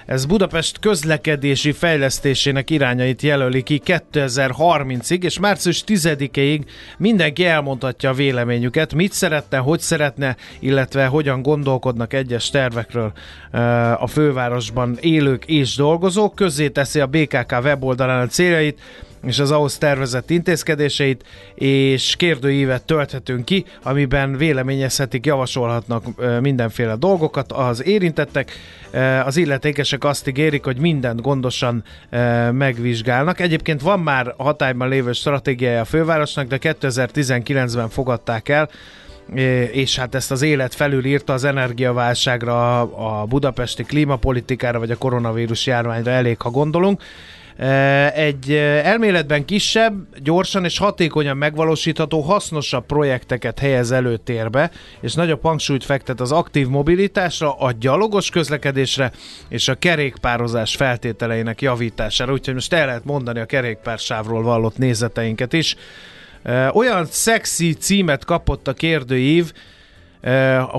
[0.07, 6.65] Ez Budapest közlekedési fejlesztésének irányait jelöli ki 2030-ig, és március 10-ig
[6.99, 13.13] mindenki elmondhatja a véleményüket, mit szeretne, hogy szeretne, illetve hogyan gondolkodnak egyes tervekről
[13.99, 16.35] a fővárosban élők és dolgozók.
[16.35, 18.81] Közzé teszi a BKK weboldalán a céljait,
[19.27, 26.05] és az ahhoz tervezett intézkedéseit, és kérdőívet tölthetünk ki, amiben véleményezhetik, javasolhatnak
[26.41, 28.53] mindenféle dolgokat az érintettek.
[29.25, 31.85] Az illetékesek azt ígérik, hogy mindent gondosan
[32.51, 33.41] megvizsgálnak.
[33.41, 38.69] Egyébként van már hatályban lévő stratégiája a fővárosnak, de 2019-ben fogadták el,
[39.73, 42.81] és hát ezt az élet felülírta az energiaválságra,
[43.21, 47.03] a budapesti klímapolitikára, vagy a koronavírus járványra elég, ha gondolunk.
[48.15, 56.21] Egy elméletben kisebb, gyorsan és hatékonyan megvalósítható, hasznosabb projekteket helyez előtérbe, és nagyobb hangsúlyt fektet
[56.21, 59.13] az aktív mobilitásra, a gyalogos közlekedésre
[59.49, 62.33] és a kerékpározás feltételeinek javítására.
[62.33, 65.77] Úgyhogy most el lehet mondani a kerékpársávról vallott nézeteinket is.
[66.73, 69.53] Olyan szexi címet kapott a kérdőív,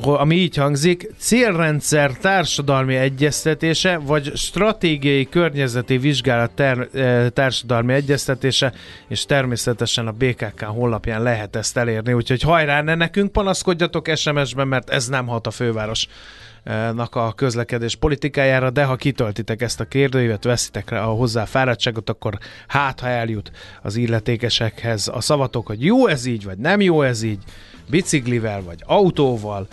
[0.02, 6.88] ami így hangzik, célrendszer társadalmi egyeztetése, vagy stratégiai környezeti vizsgálat ter,
[7.34, 8.74] társadalmi egyeztetése,
[9.08, 14.90] és természetesen a BKK honlapján lehet ezt elérni, úgyhogy hajrá, ne nekünk panaszkodjatok SMS-ben, mert
[14.90, 16.08] ez nem hat a főváros
[17.10, 22.38] a közlekedés politikájára, de ha kitöltitek ezt a kérdőívet, veszitek rá a hozzá fáradtságot, akkor
[22.68, 27.24] hát, ha eljut az illetékesekhez a szavatok, hogy jó ez így, vagy nem jó ez
[27.24, 27.44] így,
[27.89, 29.67] biciklivel, vagy autóval,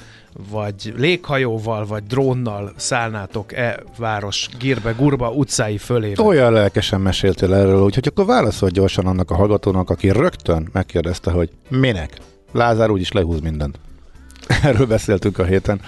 [0.50, 6.22] vagy léghajóval, vagy drónnal szállnátok-e város gírbe, gurba utcái fölébe?
[6.22, 11.50] Olyan lelkesen meséltél erről, úgyhogy akkor válaszolj gyorsan annak a hallgatónak, aki rögtön megkérdezte, hogy
[11.68, 12.16] minek.
[12.52, 13.78] Lázár úgyis lehúz mindent.
[14.62, 15.80] Erről beszéltünk a héten.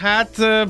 [0.00, 0.66] Hát nem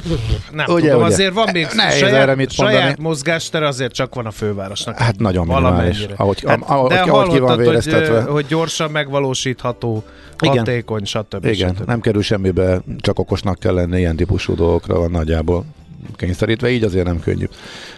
[0.52, 0.94] Ugye, tudom, ugye.
[0.94, 2.80] azért van még Nehéz saját, erre mit mondani.
[2.80, 4.98] saját mozgástere azért csak van a fővárosnak.
[4.98, 8.14] Hát nagyon minimális, ahogy, Hát, ahogy, de ahogy ki van hallottad, hogy, véreztetve.
[8.14, 10.04] ö, hogy gyorsan megvalósítható,
[10.40, 10.56] Igen.
[10.58, 11.44] hatékony, stb.
[11.44, 11.86] Igen, stb.
[11.86, 15.64] nem kerül semmibe, csak okosnak kell lenni, ilyen típusú dolgokra van nagyjából
[16.16, 17.46] kényszerítve, így azért nem könnyű.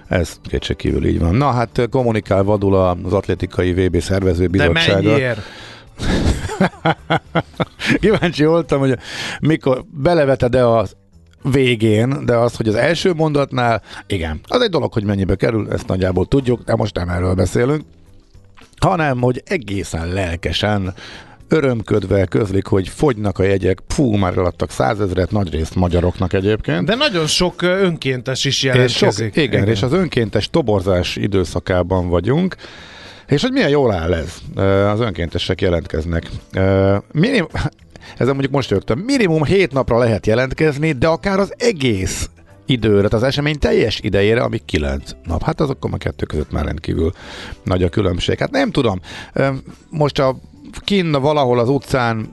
[0.08, 1.34] Ez kétségkívül így van.
[1.34, 5.08] Na hát kommunikál vadul az atlétikai VB szervező De bizottsága.
[5.08, 5.40] mennyiért?
[8.00, 8.98] Kíváncsi voltam, hogy
[9.40, 10.96] mikor beleveted-e az
[11.52, 15.86] végén, de az, hogy az első mondatnál, igen, az egy dolog, hogy mennyibe kerül, ezt
[15.86, 17.82] nagyjából tudjuk, de most nem erről beszélünk,
[18.80, 20.94] hanem, hogy egészen lelkesen
[21.48, 26.86] örömködve közlik, hogy fogynak a jegyek, fú, már eladtak százezret, nagy részt magyaroknak egyébként.
[26.86, 29.34] De nagyon sok önkéntes is és jelentkezik.
[29.34, 32.56] sok, igen, igen, és az önkéntes toborzás időszakában vagyunk,
[33.26, 34.38] és hogy milyen jól áll ez,
[34.92, 36.30] az önkéntesek jelentkeznek.
[37.12, 37.46] Minim,
[38.12, 42.28] ezen mondjuk most rögtön, minimum 7 napra lehet jelentkezni, de akár az egész
[42.66, 45.42] időre, az esemény teljes idejére, ami 9 nap.
[45.42, 47.12] Hát az akkor a kettő között már rendkívül
[47.62, 48.38] nagy a különbség.
[48.38, 49.00] Hát nem tudom,
[49.90, 50.36] most a
[50.84, 52.28] kinn valahol az utcán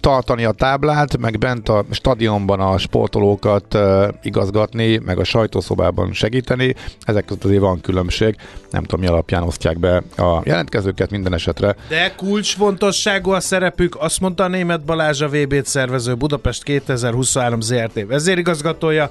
[0.00, 3.78] tartani a táblát, meg bent a stadionban a sportolókat
[4.22, 6.74] igazgatni, meg a sajtószobában segíteni.
[7.02, 8.36] Ezek között azért van különbség.
[8.70, 11.76] Nem tudom, mi alapján osztják be a jelentkezőket minden esetre.
[11.88, 18.06] De kulcsfontosságú a szerepük, azt mondta a német Balázs a VB-t szervező Budapest 2023 ZRT
[18.06, 19.10] vezérigazgatója.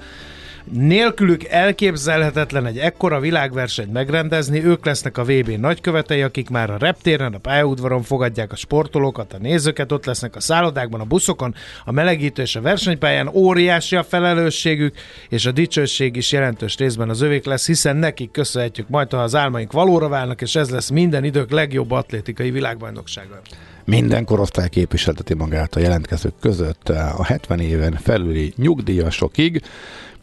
[0.72, 7.34] Nélkülük elképzelhetetlen egy ekkora világversenyt megrendezni, ők lesznek a VB nagykövetei, akik már a reptéren,
[7.34, 11.56] a pályaudvaron fogadják a sportolókat, a nézőket, ott lesznek a szállodákban, a buszokon,
[11.86, 14.96] a melegítő és a versenypályán, óriási a felelősségük,
[15.30, 19.36] és a dicsőség is jelentős részben az övék lesz, hiszen nekik köszönhetjük majd, ha az
[19.36, 23.42] álmaink valóra válnak, és ez lesz minden idők legjobb atlétikai világbajnoksága.
[23.86, 29.62] Minden korosztály képviselteti magát a jelentkezők között a 70 éven felüli nyugdíjasokig.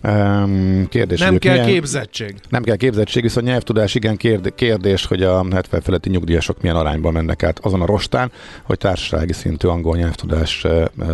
[0.02, 2.34] Um, kérdés, Nem kell milyen, képzettség.
[2.48, 7.12] Nem kell képzettség, viszont nyelvtudás, igen, kérd, kérdés, hogy a 70 feletti nyugdíjasok milyen arányban
[7.12, 8.32] mennek át azon a rostán,
[8.62, 10.66] hogy társasági szintű angol nyelvtudás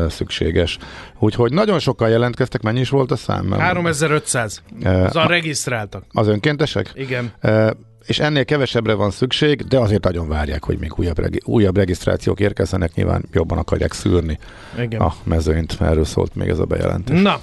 [0.09, 0.79] szükséges.
[1.19, 3.51] Úgyhogy nagyon sokan jelentkeztek, mennyi is volt a szám?
[3.51, 4.63] 3500.
[4.83, 6.05] E, Azon regisztráltak.
[6.13, 6.93] az önkéntesek?
[6.95, 7.33] Igen.
[7.41, 7.75] E,
[8.07, 12.41] és ennél kevesebbre van szükség, de azért nagyon várják, hogy még újabb, regi- újabb regisztrációk
[12.41, 14.39] érkezzenek, nyilván jobban akarják szűrni
[14.79, 15.01] Igen.
[15.01, 17.23] a mezőnyt, erről szólt még ez a bejelentés.
[17.23, 17.41] Na,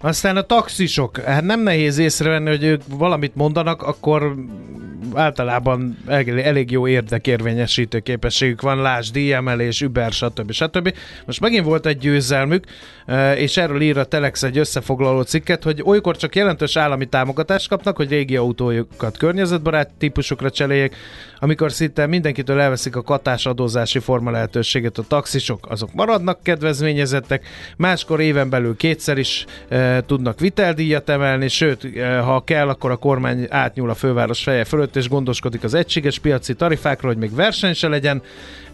[0.00, 1.18] aztán a taxisok.
[1.18, 4.34] Hát nem nehéz észrevenni, hogy ők valamit mondanak, akkor
[5.14, 10.52] általában elég, elég jó érdekérvényesítő képességük van, lásd, díjemelés, Uber, stb.
[10.52, 10.94] stb.
[11.26, 12.64] Most megint volt egy győzelmük,
[13.06, 17.68] eh, és erről ír a Telex egy összefoglaló cikket, hogy olykor csak jelentős állami támogatást
[17.68, 20.94] kapnak, hogy régi autójukat környezetbarát típusokra cseréljék,
[21.40, 27.46] amikor szinte mindenkitől elveszik a katás adózási forma lehetőséget, a taxisok azok maradnak kedvezményezettek,
[27.76, 32.96] máskor éven belül kétszer is e, tudnak viteldíjat emelni, sőt, e, ha kell, akkor a
[32.96, 37.74] kormány átnyúl a főváros feje fölött, és gondoskodik az egységes piaci tarifákról, hogy még verseny
[37.74, 38.22] se legyen,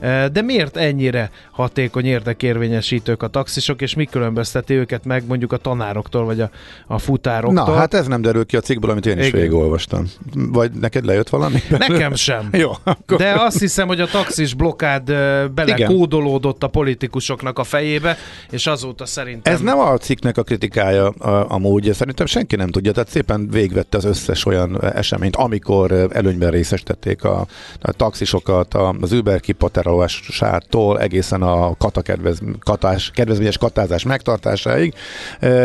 [0.00, 5.56] e, de miért ennyire hatékony érdekérvényesítők a taxisok, és mi különbözteti őket meg mondjuk a
[5.56, 6.50] tanároktól, vagy a,
[6.86, 7.64] a futároktól?
[7.64, 9.40] Na, hát ez nem derül ki a cikkből, amit én is Igen.
[9.40, 10.04] végigolvastam.
[10.34, 11.58] Vagy neked lejött valami?
[11.68, 12.48] Nekem sem.
[12.62, 13.18] Jó, akkor...
[13.18, 18.16] De azt hiszem, hogy a taxis blokkád ö, belekódolódott a politikusoknak a fejébe,
[18.50, 19.52] és azóta szerintem...
[19.52, 21.08] Ez nem a cikknek a kritikája
[21.48, 27.24] amúgy, szerintem senki nem tudja, tehát szépen végvette az összes olyan eseményt, amikor előnyben részesítették
[27.24, 27.46] a,
[27.80, 34.94] a taxisokat, az Uber kipaterolásától egészen a kata kedvez, katás, kedvezményes katázás megtartásáig,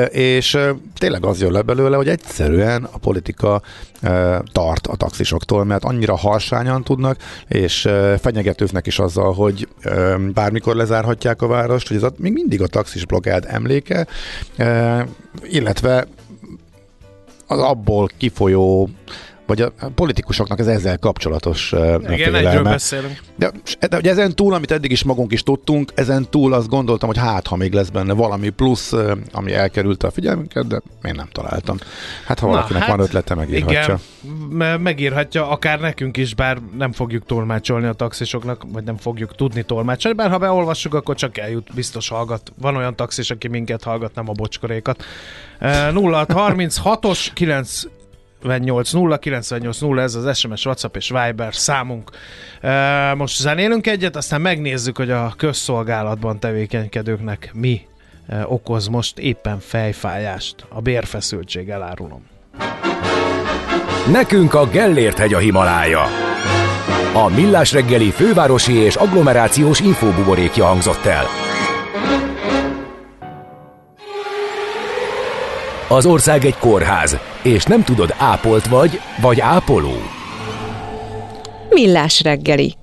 [0.10, 0.58] és
[0.98, 3.62] tényleg az jön le belőle, hogy egyszerűen a politika
[4.52, 7.90] tart a taxisoktól, mert annyira harsányan tudnak, és
[8.20, 9.68] fenyegetőznek is azzal, hogy
[10.34, 14.08] bármikor lezárhatják a várost, hogy ez még mindig a taxis blokád emléke,
[15.44, 16.08] illetve
[17.48, 18.90] az abból kifolyó
[19.50, 22.70] vagy a politikusoknak az ezzel kapcsolatos Igen, egyről félelme.
[22.70, 23.20] beszélünk.
[23.36, 23.52] De,
[23.90, 27.18] de ugye ezen túl, amit eddig is magunk is tudtunk, ezen túl azt gondoltam, hogy
[27.18, 28.94] hát, ha még lesz benne valami plusz,
[29.32, 31.78] ami elkerülte a figyelmünket, de én nem találtam.
[32.26, 33.80] Hát ha Na, valakinek hát, van ötlete, megírhatja.
[33.82, 34.00] Igen,
[34.50, 39.64] me- megírhatja, akár nekünk is, bár nem fogjuk tolmácsolni a taxisoknak, vagy nem fogjuk tudni
[39.64, 42.52] tolmácsolni, bár ha beolvassuk, akkor csak eljut, biztos hallgat.
[42.62, 45.04] Van olyan taxis, aki minket hallgat, nem a bocskorékat.
[45.60, 47.84] Eh, 0636-os 9
[48.42, 52.10] 98 0 98 0, ez az SMS, WhatsApp és Viber számunk.
[53.16, 57.88] Most zenélünk egyet, aztán megnézzük, hogy a közszolgálatban tevékenykedőknek mi
[58.46, 60.56] okoz most éppen fejfájást.
[60.70, 62.22] A bérfeszültség, elárulom.
[64.12, 66.04] Nekünk a Gellért hegy a Himalája.
[67.14, 71.26] A Millás reggeli fővárosi és agglomerációs infóbuborékja hangzott el.
[75.92, 79.94] Az ország egy kórház, és nem tudod ápolt vagy, vagy ápoló.
[81.70, 82.79] Millás reggeli.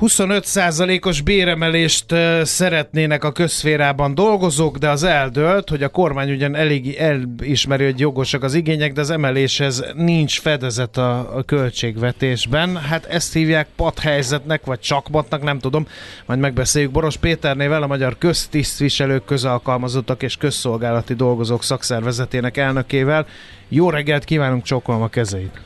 [0.00, 7.84] 25%-os béremelést szeretnének a közférában dolgozók, de az eldőlt, hogy a kormány ugyan elég elismeri,
[7.84, 12.76] hogy jogosak az igények, de az emeléshez nincs fedezet a, a költségvetésben.
[12.76, 15.86] Hát ezt hívják padhelyzetnek, vagy csakmatnak, nem tudom.
[16.26, 23.26] Majd megbeszéljük Boros Péternével, a Magyar Köztisztviselők, Közalkalmazottak és Közszolgálati Dolgozók Szakszervezetének elnökével.
[23.68, 25.60] Jó reggelt kívánunk, csókolom a kezeit!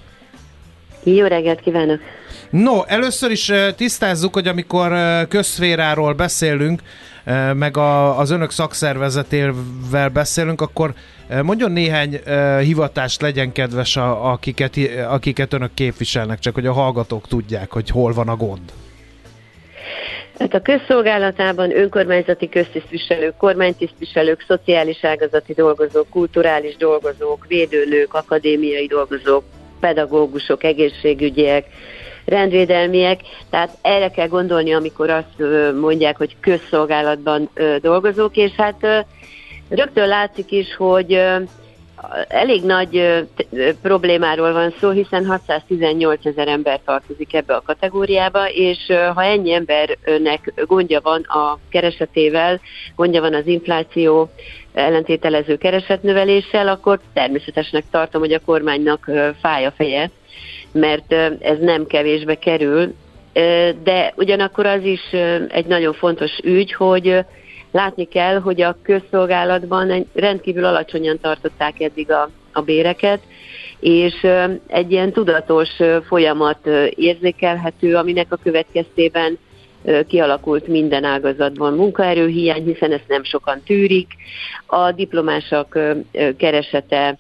[1.03, 2.01] Jó reggelt kívánok!
[2.63, 4.93] No, először is tisztázzuk, hogy amikor
[5.29, 6.81] közszféráról beszélünk,
[7.55, 10.93] meg a, az önök szakszervezetével beszélünk, akkor
[11.43, 12.21] mondjon néhány
[12.61, 14.77] hivatást legyen kedves, a, akiket,
[15.09, 18.73] akiket önök képviselnek, csak hogy a hallgatók tudják, hogy hol van a gond.
[20.39, 29.45] Hát a közszolgálatában önkormányzati köztisztviselők, kormánytisztviselők, szociális ágazati dolgozók, kulturális dolgozók, védőnők, akadémiai dolgozók,
[29.81, 31.67] pedagógusok, egészségügyiek,
[32.25, 33.20] rendvédelmiek,
[33.51, 35.43] tehát erre kell gondolni, amikor azt
[35.81, 37.51] mondják, hogy közszolgálatban
[37.81, 39.07] dolgozók, és hát
[39.68, 41.20] rögtön látszik is, hogy
[42.29, 43.25] elég nagy
[43.83, 48.79] problémáról van szó, hiszen 618 ezer ember tartozik ebbe a kategóriába, és
[49.14, 52.61] ha ennyi embernek gondja van a keresetével,
[52.97, 54.31] gondja van az infláció
[54.72, 59.11] ellentételező keresetnöveléssel, akkor természetesnek tartom, hogy a kormánynak
[59.41, 60.11] fáj a feje,
[60.75, 62.95] mert ez nem kevésbe kerül,
[63.83, 65.12] de ugyanakkor az is
[65.49, 67.25] egy nagyon fontos ügy, hogy
[67.70, 73.20] látni kell, hogy a közszolgálatban rendkívül alacsonyan tartották eddig a, a béreket,
[73.81, 74.27] és
[74.66, 75.68] egy ilyen tudatos
[76.07, 79.39] folyamat érzékelhető, aminek a következtében
[80.09, 84.09] kialakult minden ágazatban munkaerőhiány, hiszen ezt nem sokan tűrik.
[84.66, 85.79] A diplomások
[86.37, 87.18] keresete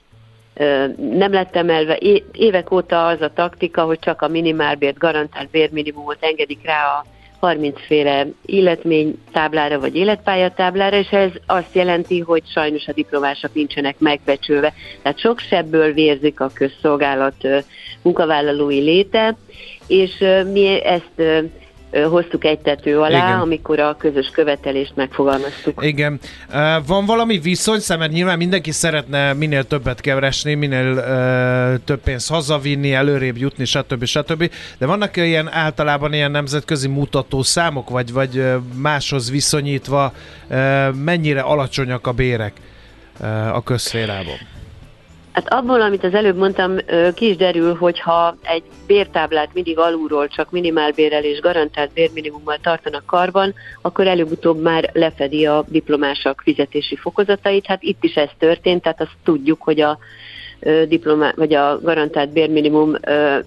[0.96, 1.98] nem lett emelve.
[2.32, 7.04] Évek óta az a taktika, hogy csak a minimálbért, garantált bérminimumot engedik rá a
[7.40, 13.98] 30 féle illetmény táblára vagy életpályatáblára, és ez azt jelenti, hogy sajnos a diplomások nincsenek
[13.98, 14.72] megbecsülve.
[15.02, 17.48] Tehát sok sebből vérzik a közszolgálat
[18.02, 19.36] munkavállalói léte,
[19.86, 21.22] és mi ezt
[22.02, 23.40] hoztuk egy tető alá, Igen.
[23.40, 25.84] amikor a közös követelést megfogalmaztuk.
[25.84, 26.20] Igen.
[26.86, 31.04] Van valami viszonyszám, mert nyilván mindenki szeretne minél többet keresni, minél
[31.84, 34.04] több pénzt hazavinni, előrébb jutni, stb.
[34.04, 34.50] stb.
[34.78, 40.12] De vannak ilyen általában ilyen nemzetközi mutató számok, vagy, vagy máshoz viszonyítva
[41.04, 42.52] mennyire alacsonyak a bérek
[43.52, 44.36] a közszférában?
[45.34, 46.76] Hát abból, amit az előbb mondtam,
[47.14, 53.06] ki is derül, hogy ha egy bértáblát mindig alulról csak minimálbérrel és garantált bérminimummal tartanak
[53.06, 57.66] karban, akkor előbb-utóbb már lefedi a diplomások fizetési fokozatait.
[57.66, 59.98] Hát itt is ez történt, tehát azt tudjuk, hogy a
[60.88, 62.94] diplomá, vagy a garantált bérminimum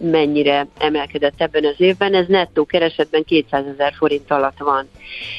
[0.02, 4.88] mennyire emelkedett ebben az évben, ez nettó keresetben 200 ezer forint alatt van.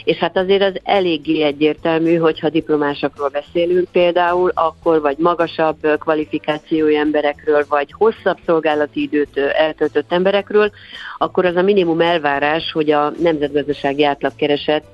[0.05, 7.65] És hát azért az eléggé egyértelmű, hogyha diplomásokról beszélünk például, akkor vagy magasabb kvalifikációi emberekről,
[7.69, 10.71] vagy hosszabb szolgálati időt eltöltött emberekről,
[11.19, 14.85] akkor az a minimum elvárás, hogy a nemzetgazdasági átlagkereset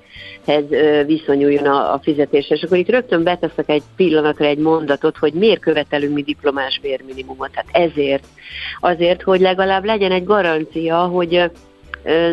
[0.47, 0.65] hez
[1.07, 2.51] viszonyuljon a, a fizetés.
[2.51, 7.51] És akkor itt rögtön beteszek egy pillanatra egy mondatot, hogy miért követelünk mi diplomás bérminimumot.
[7.51, 8.25] Tehát ezért.
[8.81, 11.51] Azért, hogy legalább legyen egy garancia, hogy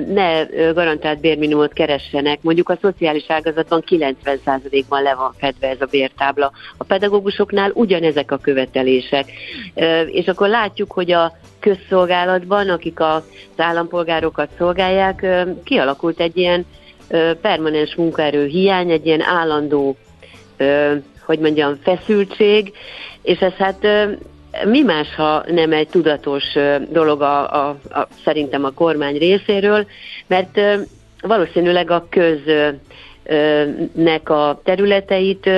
[0.08, 2.42] ne garantált bérminimumot keressenek.
[2.42, 6.52] Mondjuk a szociális ágazatban 90%-ban le van fedve ez a bértábla.
[6.78, 9.26] A pedagógusoknál ugyanezek a követelések.
[10.06, 13.24] És akkor látjuk, hogy a közszolgálatban, akik az
[13.58, 15.26] állampolgárokat szolgálják,
[15.64, 16.66] kialakult egy ilyen
[17.42, 19.98] permanens munkaerő hiány, egy ilyen állandó,
[21.26, 22.74] hogy mondjam, feszültség,
[23.22, 23.88] és ez hát
[24.66, 26.44] mi más, ha nem egy tudatos
[26.90, 29.86] dolog a, a, a, szerintem a kormány részéről,
[30.28, 30.60] mert
[31.22, 32.40] valószínűleg a köz
[33.94, 35.50] nek a területeit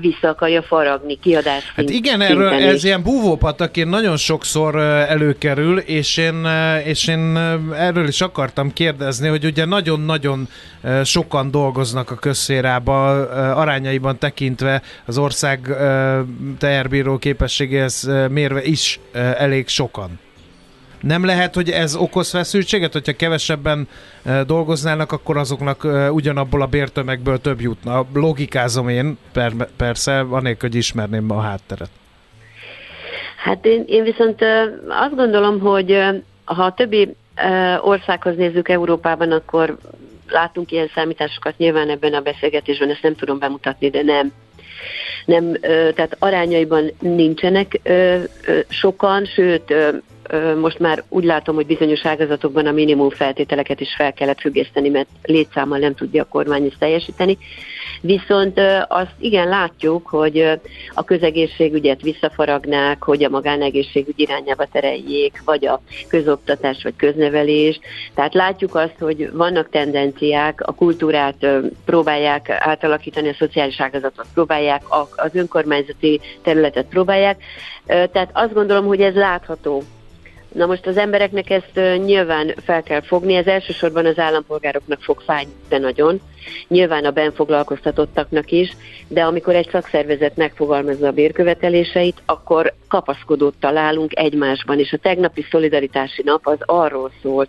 [0.00, 4.76] vissza akarja faragni, kiadás Hát igen, erről, ez ilyen búvópataként nagyon sokszor
[5.08, 6.46] előkerül, és én,
[6.84, 7.36] és én
[7.76, 10.48] erről is akartam kérdezni, hogy ugye nagyon-nagyon
[11.04, 15.76] sokan dolgoznak a közszérába, arányaiban tekintve az ország
[16.58, 19.00] teherbíró képességéhez mérve is
[19.36, 20.18] elég sokan.
[21.02, 23.88] Nem lehet, hogy ez okoz feszültséget, hogyha kevesebben
[24.24, 28.06] e, dolgoznának, akkor azoknak e, ugyanabból a bértömegből több jutna.
[28.14, 31.90] Logikázom én, per, persze, anélkül, hogy ismerném a hátteret.
[33.36, 34.44] Hát én, én viszont
[34.88, 35.98] azt gondolom, hogy
[36.44, 37.16] ha a többi
[37.80, 39.78] országhoz nézzük Európában, akkor
[40.28, 44.32] látunk ilyen számításokat, nyilván ebben a beszélgetésben ezt nem tudom bemutatni, de nem.
[45.24, 45.52] nem
[45.94, 47.80] tehát arányaiban nincsenek
[48.68, 49.74] sokan, sőt,
[50.60, 55.08] most már úgy látom, hogy bizonyos ágazatokban a minimum feltételeket is fel kellett függeszteni, mert
[55.22, 57.38] létszámmal nem tudja a kormány ezt teljesíteni.
[58.00, 60.60] Viszont azt igen látjuk, hogy
[60.94, 67.80] a közegészségügyet visszafaragnák, hogy a magánegészségügy irányába tereljék, vagy a közoktatás, vagy köznevelés.
[68.14, 71.46] Tehát látjuk azt, hogy vannak tendenciák, a kultúrát
[71.84, 74.82] próbálják átalakítani, a szociális ágazatot próbálják,
[75.16, 77.42] az önkormányzati területet próbálják.
[77.86, 79.82] Tehát azt gondolom, hogy ez látható
[80.52, 85.52] Na most az embereknek ezt nyilván fel kell fogni, ez elsősorban az állampolgároknak fog fájni,
[85.68, 86.20] de nagyon,
[86.68, 88.76] nyilván a benfoglalkoztatottaknak is,
[89.08, 96.22] de amikor egy szakszervezet megfogalmazza a bérköveteléseit, akkor kapaszkodót találunk egymásban, és a tegnapi szolidaritási
[96.24, 97.48] nap az arról szólt,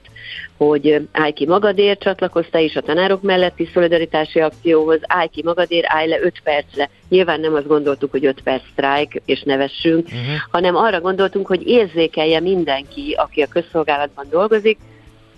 [0.57, 6.07] hogy állj ki magadért, csatlakozta is a tanárok melletti szolidaritási akcióhoz, állj ki magadért, állj
[6.07, 6.89] le 5 percre.
[7.09, 10.21] Nyilván nem azt gondoltuk, hogy 5 perc sztrájk, és nevessünk, uh-huh.
[10.51, 14.77] hanem arra gondoltunk, hogy érzékelje mindenki, aki a közszolgálatban dolgozik,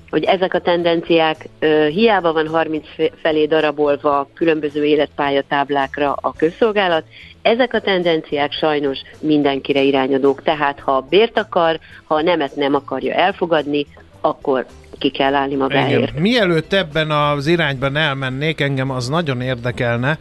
[0.10, 1.48] hogy ezek a tendenciák
[1.90, 2.86] hiába van 30
[3.22, 7.04] felé darabolva különböző életpályatáblákra a közszolgálat,
[7.42, 13.14] ezek a tendenciák sajnos mindenkire irányadók, tehát ha bért akar, ha a nemet nem akarja
[13.14, 13.86] elfogadni,
[14.22, 14.66] akkor
[15.00, 16.10] ki kell állni magáért.
[16.10, 16.22] Igen.
[16.22, 20.18] Mielőtt ebben az irányban elmennék, engem az nagyon érdekelne,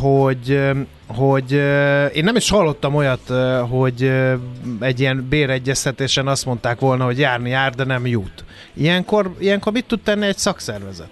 [0.00, 0.60] hogy
[1.06, 1.52] hogy
[2.12, 3.32] én nem is hallottam olyat,
[3.68, 4.12] hogy
[4.80, 8.44] egy ilyen béregyeztetésen azt mondták volna, hogy járni jár, de nem jut.
[8.74, 11.08] Ilyenkor, ilyenkor mit tud tenni egy szakszervezet?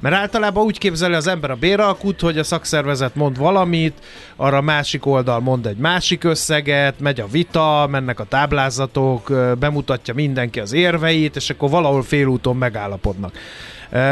[0.00, 3.94] Mert általában úgy képzeli az ember a béralkut, hogy a szakszervezet mond valamit,
[4.36, 10.14] arra a másik oldal mond egy másik összeget, megy a vita, mennek a táblázatok, bemutatja
[10.14, 13.32] mindenki az érveit, és akkor valahol félúton megállapodnak.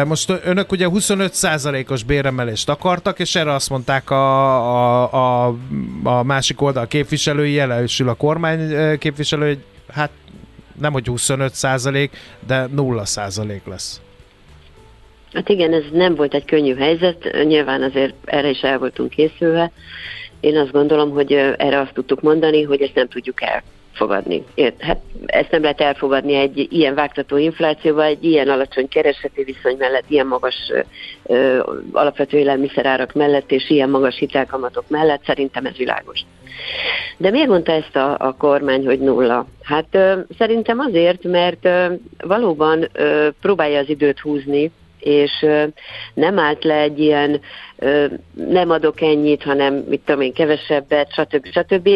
[0.06, 5.54] Most önök ugye 25%-os béremelést akartak, és erre azt mondták a, a, a,
[6.02, 10.10] a másik oldal képviselői, jelesül a kormány képviselő, hogy hát
[10.80, 12.10] nem hogy 25%
[12.46, 14.00] de 0% lesz.
[15.32, 19.72] Hát igen, ez nem volt egy könnyű helyzet, nyilván azért erre is el voltunk készülve.
[20.40, 23.42] Én azt gondolom, hogy erre azt tudtuk mondani, hogy ezt nem tudjuk
[23.99, 24.44] elfogadni.
[24.78, 30.05] Hát ezt nem lehet elfogadni egy ilyen vágtató inflációval, egy ilyen alacsony kereseti viszony mellett,
[30.09, 30.55] ilyen magas
[31.26, 31.59] ö,
[31.92, 36.20] alapvető élelmiszerárak mellett és ilyen magas hitelkamatok mellett, szerintem ez világos.
[37.16, 39.46] De miért mondta ezt a, a kormány, hogy nulla?
[39.62, 45.46] Hát ö, szerintem azért, mert ö, valóban ö, próbálja az időt húzni, és
[46.14, 47.40] nem állt le egy ilyen
[48.34, 51.46] nem adok ennyit, hanem mit tudom én, kevesebbet, stb.
[51.46, 51.88] stb.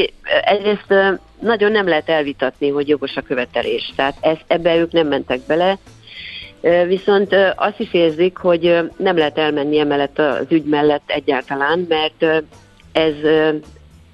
[0.44, 3.92] Egyrészt nagyon nem lehet elvitatni, hogy jogos a követelés.
[3.96, 5.78] Tehát ezt, ebbe ők nem mentek bele,
[6.86, 12.44] Viszont azt is érzik, hogy nem lehet elmenni emellett az ügy mellett egyáltalán, mert
[12.92, 13.14] ez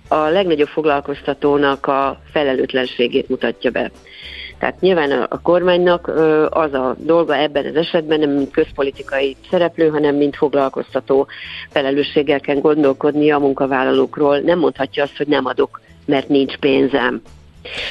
[0.08, 3.90] a legnagyobb foglalkoztatónak a felelőtlenségét mutatja be.
[4.58, 6.08] Tehát nyilván a, a kormánynak
[6.50, 11.26] az a dolga ebben az esetben nem mint közpolitikai szereplő, hanem mint foglalkoztató
[11.70, 14.38] felelősséggel kell gondolkodni a munkavállalókról.
[14.38, 17.22] Nem mondhatja azt, hogy nem adok, mert nincs pénzem.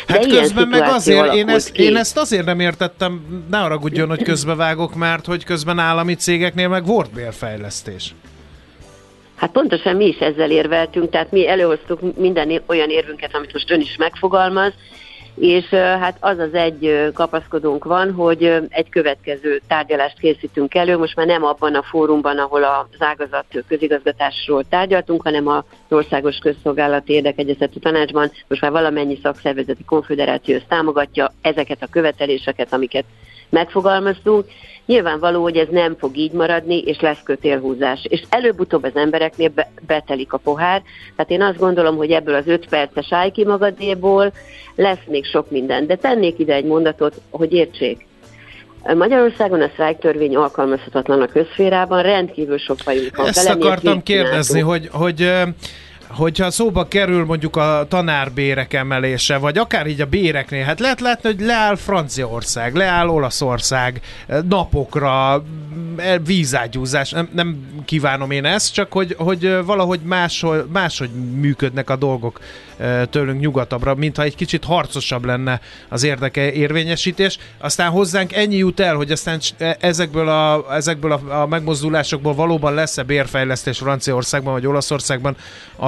[0.07, 4.23] De hát közben meg azért, én ezt, én ezt azért nem értettem, ne haragudjon, hogy
[4.23, 8.15] közbevágok, mert hogy közben állami cégeknél meg volt bérfejlesztés.
[9.35, 13.81] Hát pontosan mi is ezzel érveltünk, tehát mi előhoztuk minden olyan érvünket, amit most ön
[13.81, 14.73] is megfogalmaz,
[15.39, 21.25] és hát az az egy kapaszkodónk van, hogy egy következő tárgyalást készítünk elő, most már
[21.25, 28.31] nem abban a fórumban, ahol az ágazat közigazgatásról tárgyaltunk, hanem az Országos Közszolgálati Érdekegyezeti Tanácsban,
[28.47, 33.05] most már valamennyi szakszervezeti konfederáció támogatja ezeket a követeléseket, amiket
[33.49, 34.45] megfogalmaztunk.
[34.85, 38.05] Nyilvánvaló, hogy ez nem fog így maradni, és lesz kötélhúzás.
[38.09, 40.81] És előbb-utóbb az embereknél be- betelik a pohár.
[41.15, 44.31] Tehát én azt gondolom, hogy ebből az öt perces állj ki magadéból
[44.75, 45.87] lesz még sok minden.
[45.87, 48.05] De tennék ide egy mondatot, hogy értsék.
[48.95, 52.95] Magyarországon a sztrájk törvény alkalmazhatatlan a közférában, rendkívül sok van.
[53.27, 55.31] Ezt akartam kérdezni, hogy, hogy
[56.07, 61.29] hogyha szóba kerül mondjuk a tanárbérek emelése, vagy akár így a béreknél, hát lehet látni,
[61.29, 64.01] hogy leáll Franciaország, leáll Olaszország
[64.47, 65.43] napokra,
[66.25, 72.39] vízágyúzás, nem, nem kívánom én ezt, csak hogy, hogy valahogy máshol, máshogy működnek a dolgok
[73.09, 77.37] tőlünk nyugatabbra, mintha egy kicsit harcosabb lenne az érdeke érvényesítés.
[77.57, 79.39] Aztán hozzánk ennyi jut el, hogy aztán
[79.79, 85.37] ezekből a, ezekből a, a megmozdulásokból valóban lesz-e bérfejlesztés Franciaországban vagy Olaszországban,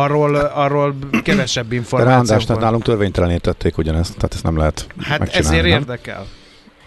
[0.09, 2.15] arról, arról kevesebb információ.
[2.15, 5.71] Rándásnál nálunk törvénytelenítették ugyanezt, tehát ezt nem lehet Hát ezért nem?
[5.79, 6.25] érdekel.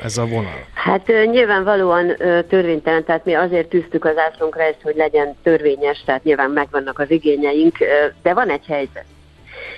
[0.03, 0.67] ez a vonal?
[0.75, 2.17] Hát nyilvánvalóan
[2.49, 7.11] törvénytelen, tehát mi azért tűztük az ászlónkra ezt, hogy legyen törvényes, tehát nyilván megvannak az
[7.11, 7.77] igényeink,
[8.23, 9.05] de van egy helyzet.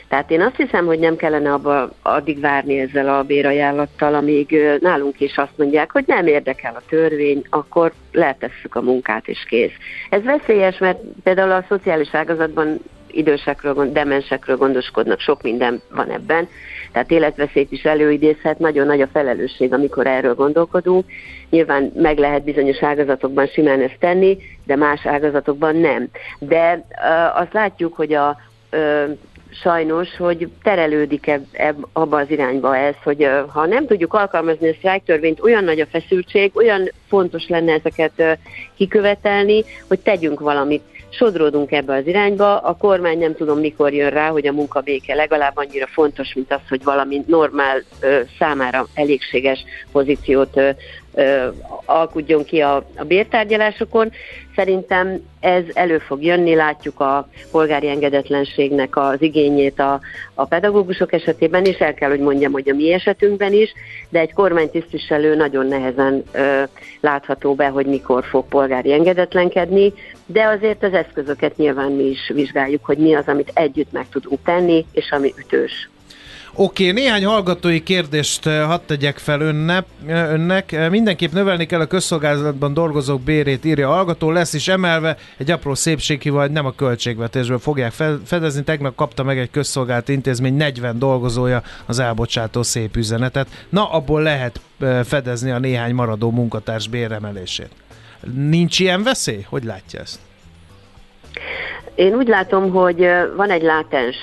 [0.09, 5.21] Tehát én azt hiszem, hogy nem kellene abba addig várni ezzel a bérajánlattal, amíg nálunk
[5.21, 9.73] is azt mondják, hogy nem érdekel a törvény, akkor letesszük a munkát és kész.
[10.11, 12.81] Ez veszélyes, mert például a szociális ágazatban
[13.17, 16.49] idősekről, demensekről gondoskodnak, sok minden van ebben,
[16.95, 21.05] tehát életveszélyt is előidézhet, nagyon nagy a felelősség, amikor erről gondolkodunk.
[21.51, 26.09] Nyilván meg lehet bizonyos ágazatokban simán ezt tenni, de más ágazatokban nem.
[26.39, 28.37] De uh, azt látjuk, hogy a
[28.73, 29.17] uh,
[29.63, 34.69] sajnos, hogy terelődik eb, eb, abba az irányba ez, hogy uh, ha nem tudjuk alkalmazni
[34.69, 38.33] a sztrájktörvényt, olyan nagy a feszültség, olyan fontos lenne ezeket uh,
[38.77, 40.83] kikövetelni, hogy tegyünk valamit
[41.17, 45.57] sodródunk ebbe az irányba, a kormány nem tudom mikor jön rá, hogy a munkabéke legalább
[45.57, 50.71] annyira fontos, mint az, hogy valami normál ö, számára elégséges pozíciót ö,
[51.15, 51.49] ö,
[51.85, 54.11] alkudjon ki a, a bértárgyalásokon.
[54.55, 60.01] Szerintem ez elő fog jönni, látjuk a polgári engedetlenségnek az igényét a,
[60.35, 63.73] a pedagógusok esetében, és el kell, hogy mondjam, hogy a mi esetünkben is,
[64.09, 66.63] de egy kormánytisztviselő nagyon nehezen ö,
[67.01, 69.93] látható be, hogy mikor fog polgári engedetlenkedni,
[70.27, 74.41] de azért az eszközöket nyilván mi is vizsgáljuk, hogy mi az, amit együtt meg tudunk
[74.45, 75.89] tenni, és ami ütős.
[76.57, 80.73] Oké, néhány hallgatói kérdést eh, hadd tegyek fel önnek, eh, önnek.
[80.73, 84.31] Eh, mindenképp növelni kell a közszolgálatban dolgozók bérét, írja a hallgató.
[84.31, 87.93] Lesz is emelve egy apró szépséghival, nem a költségvetésből fogják
[88.25, 88.63] fedezni.
[88.63, 93.49] Tegnap kapta meg egy közszolgálati intézmény 40 dolgozója az elbocsátó szép üzenetet.
[93.69, 94.61] Na, abból lehet
[95.05, 97.71] fedezni a néhány maradó munkatárs béremelését.
[98.35, 99.47] Nincs ilyen veszély?
[99.49, 100.19] Hogy látja ezt?
[101.95, 104.17] Én úgy látom, hogy van egy látens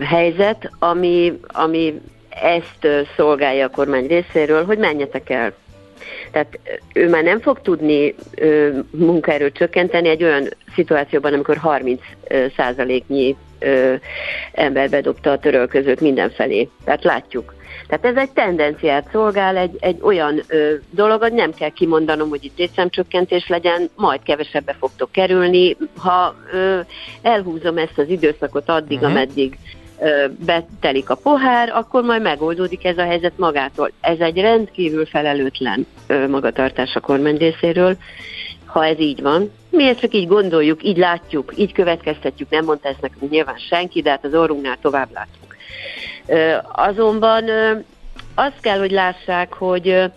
[0.00, 5.52] helyzet, ami, ami ezt szolgálja a kormány részéről, hogy menjetek el.
[6.30, 6.58] Tehát
[6.92, 12.00] ő már nem fog tudni ö, munkaerőt csökkenteni egy olyan szituációban, amikor 30
[12.56, 13.36] százaléknyi
[14.52, 16.68] ember bedobta a törölközőt mindenfelé.
[16.84, 17.54] Tehát látjuk.
[17.88, 22.44] Tehát ez egy tendenciát szolgál, egy, egy olyan ö, dolog, hogy nem kell kimondanom, hogy
[22.44, 25.76] itt létszámcsökkentés legyen, majd kevesebbe fogtok kerülni.
[25.96, 26.80] Ha ö,
[27.22, 29.12] elhúzom ezt az időszakot addig, uh-huh.
[29.12, 29.58] ameddig
[30.00, 33.90] ö, betelik a pohár, akkor majd megoldódik ez a helyzet magától.
[34.00, 37.96] Ez egy rendkívül felelőtlen ö, magatartás a kormány részéről,
[38.64, 39.50] ha ez így van.
[39.70, 44.02] Mi ezt csak így gondoljuk, így látjuk, így következtetjük, nem mondta ezt nekünk nyilván senki,
[44.02, 45.55] de hát az orrunknál tovább látunk.
[46.72, 47.44] Azonban
[48.34, 50.10] azt kell, hogy lássák, hogy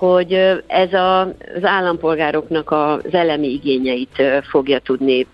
[0.00, 0.32] hogy
[0.66, 5.26] ez a, az állampolgároknak az elemi igényeit fogja tudni,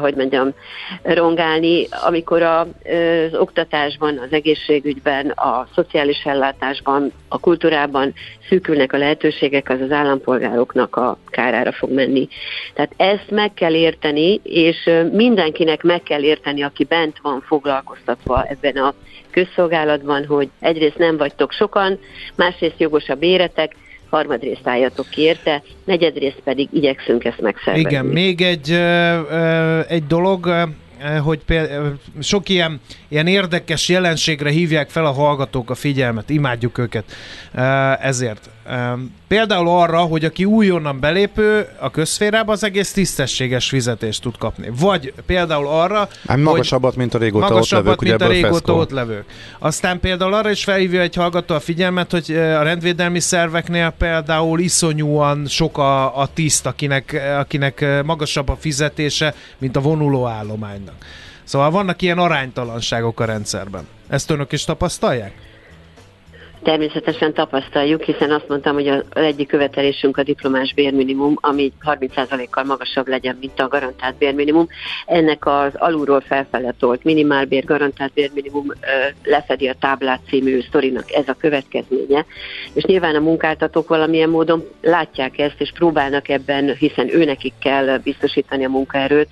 [0.00, 0.54] hogy mondjam,
[1.02, 8.14] rongálni, amikor a, az oktatásban, az egészségügyben, a szociális ellátásban, a kultúrában
[8.48, 12.28] szűkülnek a lehetőségek, az az állampolgároknak a kárára fog menni.
[12.74, 18.76] Tehát ezt meg kell érteni, és mindenkinek meg kell érteni, aki bent van foglalkoztatva ebben
[18.76, 18.94] a
[19.30, 21.98] közszolgálatban, hogy egyrészt nem vagytok sokan,
[22.34, 23.74] másrészt jogos a béretek,
[24.10, 27.88] harmadrészt álljatok ki érte, negyedrészt pedig igyekszünk ezt megszervezni.
[27.88, 28.70] Igen, még egy,
[29.88, 30.68] egy dolog,
[31.22, 37.04] hogy például sok ilyen, ilyen érdekes jelenségre hívják fel a hallgatók a figyelmet, imádjuk őket
[38.00, 38.50] ezért.
[39.28, 44.70] Például arra, hogy aki újonnan belépő a közférába, az egész tisztességes fizetést tud kapni.
[44.78, 49.24] Vagy például arra, Ám magasabbat, mint a régóta ott levők, mint a régóta ott levők.
[49.58, 55.46] Aztán például arra is felhívja egy hallgató a figyelmet, hogy a rendvédelmi szerveknél például iszonyúan
[55.46, 60.89] sok a, a tiszt, akinek, akinek magasabb a fizetése, mint a vonuló állománynak.
[61.44, 63.88] Szóval vannak ilyen aránytalanságok a rendszerben.
[64.08, 65.32] Ezt önök is tapasztalják?
[66.62, 73.08] Természetesen tapasztaljuk, hiszen azt mondtam, hogy az egyik követelésünk a diplomás bérminimum, ami 30%-kal magasabb
[73.08, 74.66] legyen, mint a garantált bérminimum.
[75.06, 78.66] Ennek az alulról felfele tolt minimálbér, garantált bérminimum
[79.24, 82.24] lefedi a táblát című sztorinak ez a következménye.
[82.72, 88.64] És nyilván a munkáltatók valamilyen módon látják ezt, és próbálnak ebben, hiszen őnekik kell biztosítani
[88.64, 89.28] a munkaerőt,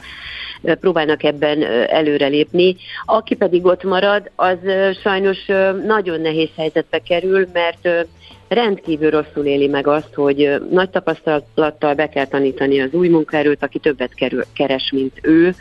[0.63, 2.77] próbálnak ebben előrelépni.
[3.05, 4.59] Aki pedig ott marad, az
[5.03, 5.47] sajnos
[5.87, 8.07] nagyon nehéz helyzetbe kerül, mert
[8.49, 13.79] rendkívül rosszul éli meg azt, hogy nagy tapasztalattal be kell tanítani az új munkaerőt, aki
[13.79, 15.55] többet kerül, keres, mint ő,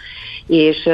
[0.48, 0.90] és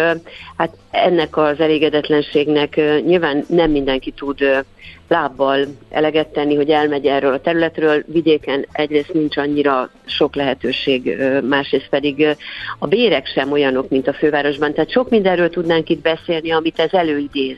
[0.58, 2.76] hát ennek az elégedetlenségnek
[3.06, 4.66] nyilván nem mindenki tud
[5.08, 8.04] lábbal eleget tenni, hogy elmegy erről a területről.
[8.08, 11.18] Vidéken egyrészt nincs annyira sok lehetőség,
[11.50, 12.28] másrészt pedig
[12.80, 14.74] a bérek sem olyanok, mint a fővárosban.
[14.74, 17.58] Tehát sok mindenről tudnánk itt beszélni, amit ez előidéz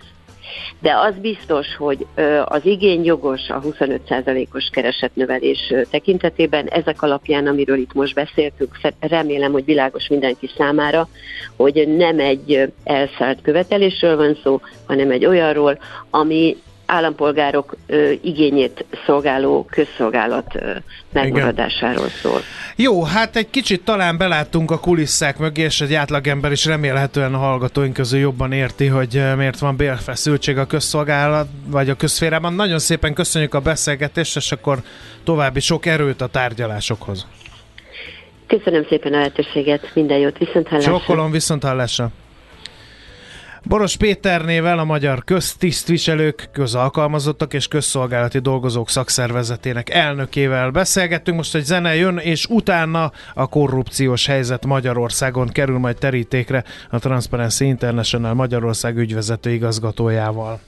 [0.80, 2.06] De az biztos, hogy
[2.46, 9.66] az igény jogos a 25%-os keresetnövelés tekintetében, ezek alapján, amiről itt most beszéltünk, remélem, hogy
[9.66, 11.08] világos mindenki számára,
[11.56, 15.80] hogy nem egy elszállt követelésről van szó, hanem egy olyanról,
[16.10, 20.72] ami állampolgárok ö, igényét szolgáló közszolgálat ö,
[21.12, 22.40] megmaradásáról szól.
[22.76, 27.38] Jó, hát egy kicsit talán beláttunk a kulisszák mögé, és egy átlagember is remélhetően a
[27.38, 32.54] hallgatóink közül jobban érti, hogy miért van bérfeszültség a közszolgálat, vagy a közférában.
[32.54, 34.78] Nagyon szépen köszönjük a beszélgetést, és akkor
[35.24, 37.28] további sok erőt a tárgyalásokhoz.
[38.48, 40.92] Köszönöm szépen a lehetőséget, minden jót, viszont hallásra.
[40.92, 42.10] Csokkolom, viszont hallásra.
[43.68, 51.38] Boros Péternével a Magyar Köztisztviselők, Közalkalmazottak és Közszolgálati Dolgozók Szakszervezetének elnökével beszélgettünk.
[51.38, 57.66] Most egy zene jön, és utána a korrupciós helyzet Magyarországon kerül majd terítékre a Transparency
[57.66, 60.60] International Magyarország ügyvezető igazgatójával.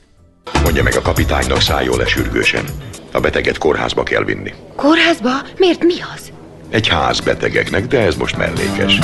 [0.63, 2.65] Mondja meg a kapitánynak szálljon le sürgősen.
[3.11, 4.53] A beteget kórházba kell vinni.
[4.75, 5.31] Kórházba?
[5.57, 6.31] Miért mi az?
[6.69, 8.99] Egy ház betegeknek, de ez most mellékes.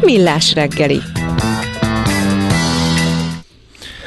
[0.00, 1.00] Millás reggeli.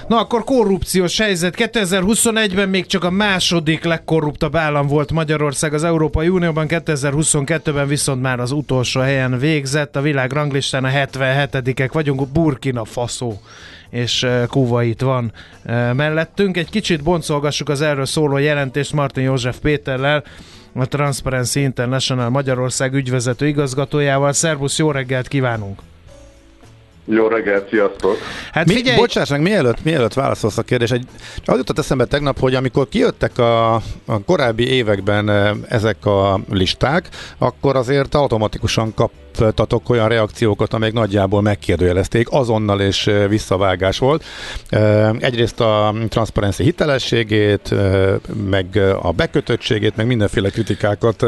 [0.07, 1.55] Na akkor korrupciós helyzet.
[1.57, 8.39] 2021-ben még csak a második legkorruptabb állam volt Magyarország az Európai Unióban, 2022-ben viszont már
[8.39, 9.95] az utolsó helyen végzett.
[9.95, 13.33] A világ ranglistán a 77-ek vagyunk, Burkina Faso
[13.89, 15.31] és Kuwait van
[15.93, 16.57] mellettünk.
[16.57, 20.23] Egy kicsit boncolgassuk az erről szóló jelentést Martin József Péterrel,
[20.73, 24.33] a Transparency International Magyarország ügyvezető igazgatójával.
[24.33, 25.79] Szervusz, jó reggelt kívánunk!
[27.09, 28.17] Jó reggelt, sziasztok!
[28.51, 31.05] Hát Mi, Bocsáss meg, mielőtt, mielőtt válaszolsz a kérdés, egy,
[31.45, 33.73] az jutott eszembe tegnap, hogy amikor kijöttek a,
[34.05, 35.29] a korábbi években
[35.69, 43.11] ezek a listák, akkor azért automatikusan kap kaptatok olyan reakciókat, amelyek nagyjából megkérdőjelezték, azonnal és
[43.29, 44.23] visszavágás volt.
[45.19, 47.75] Egyrészt a transzparenci hitelességét,
[48.49, 51.25] meg a bekötöttségét, meg mindenféle kritikákat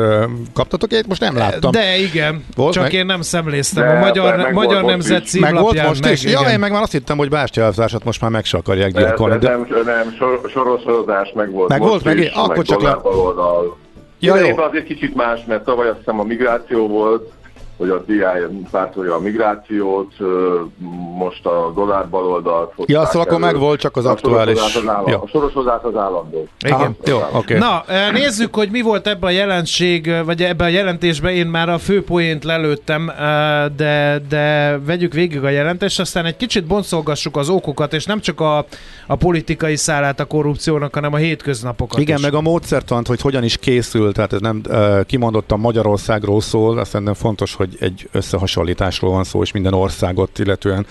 [0.54, 1.72] kaptatok, én most nem láttam.
[1.72, 2.94] De igen, volt csak meg?
[2.94, 3.84] én nem szemléztem.
[3.84, 6.24] De, a Magyar, meg magyar Nemzet címlapján meg volt most meg, is.
[6.24, 9.38] Ja, én meg már azt hittem, hogy Bástya elvtársat most már meg se akarják gyilkolni.
[9.38, 9.50] De, de...
[9.50, 10.42] Nem, nem, sor,
[11.34, 11.70] meg volt.
[11.70, 12.98] Meg volt, meg, is, akkor meg csak le...
[14.22, 14.58] Ja, jó.
[14.58, 17.32] azért kicsit más, mert tavaly azt hiszem a migráció volt,
[17.80, 18.24] hogy a DI
[18.72, 20.14] pártolja a migrációt,
[21.18, 22.74] most a dollár baloldalt.
[22.86, 24.60] Ja, szóval akkor meg volt csak az a aktuális.
[24.60, 25.22] Az állam, ja.
[25.22, 26.48] A sorosozás az állandó.
[26.60, 27.58] Igen, Aha, jó, oké.
[27.58, 27.58] Okay.
[27.58, 31.78] Na, nézzük, hogy mi volt ebben a jelenség, vagy ebben a jelentésben, én már a
[31.78, 33.12] fő poént lelőttem,
[33.76, 38.40] de, de vegyük végig a jelentést, aztán egy kicsit boncolgassuk az okokat, és nem csak
[38.40, 38.66] a,
[39.08, 42.24] a politikai szálát a korrupciónak, hanem a hétköznapokat Igen, is.
[42.24, 44.62] meg a módszertant, hogy hogyan is készül, tehát ez nem
[45.06, 50.40] kimondottan Magyarországról szól, azt szerintem fontos, hogy hogy egy összehasonlításról van szó, és minden országot
[50.40, 50.86] illetően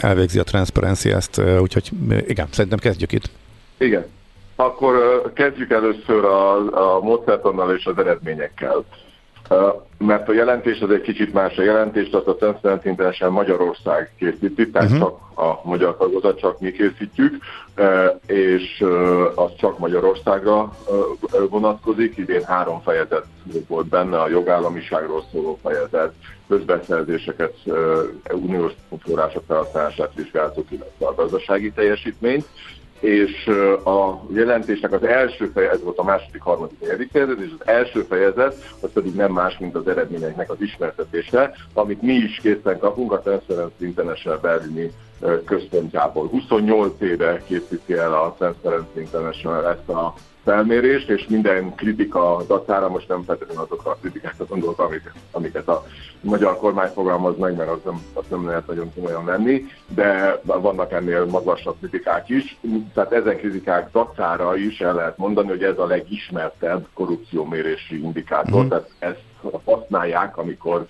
[0.00, 1.90] elvégzi a Transparency ezt, úgyhogy
[2.26, 3.30] igen, szerintem kezdjük itt.
[3.78, 4.06] Igen.
[4.56, 6.56] Akkor kezdjük először a,
[6.96, 8.84] a módszertannal és az eredményekkel.
[9.98, 11.56] Mert a jelentés az egy kicsit más.
[11.56, 15.04] A jelentést azt a Transparency International Magyarország készíti, tehát uh-huh.
[15.04, 17.36] csak a magyar tagozat, csak mi készítjük,
[18.26, 18.84] és
[19.34, 20.72] az csak Magyarországra
[21.50, 22.16] vonatkozik.
[22.16, 23.24] Idén három fejezet
[23.68, 26.12] volt benne, a jogállamiságról szóló fejezet,
[26.48, 27.54] közbeszerzéseket,
[28.32, 28.72] uniós
[29.02, 32.46] források felhasználását vizsgáltuk, illetve a gazdasági teljesítményt
[33.04, 33.46] és
[33.84, 38.00] a jelentésnek az első fejezet, ez volt a második, harmadik, negyedik fejezet, és az első
[38.00, 43.12] fejezet az pedig nem más, mint az eredményeknek az ismertetése, amit mi is készen kapunk
[43.12, 44.90] a Transparency International berlini
[45.44, 46.26] központjából.
[46.28, 50.14] 28 éve készíti el a Transparency International ezt a
[50.44, 55.84] felmérést, és minden kritika dacára, most nem feltétlenül azokra a kritikákra gondolok, amiket, amiket a
[56.20, 60.92] magyar kormány fogalmaz meg, mert az nem, azt nem lehet nagyon komolyan venni, de vannak
[60.92, 62.58] ennél magasabb kritikák is.
[62.94, 68.68] Tehát ezen kritikák dacára is el lehet mondani, hogy ez a legismertebb korrupciómérési indikátor, mm.
[68.68, 69.22] tehát ezt
[69.64, 70.86] használják, amikor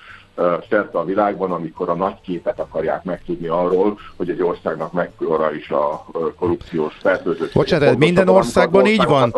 [0.71, 5.71] szerte a világban, amikor a nagy képet akarják megtudni arról, hogy egy országnak mekkora is
[5.71, 6.07] a
[6.39, 7.53] korrupciós fertőzöttség.
[7.53, 9.35] Bocsánat, minden országban így van?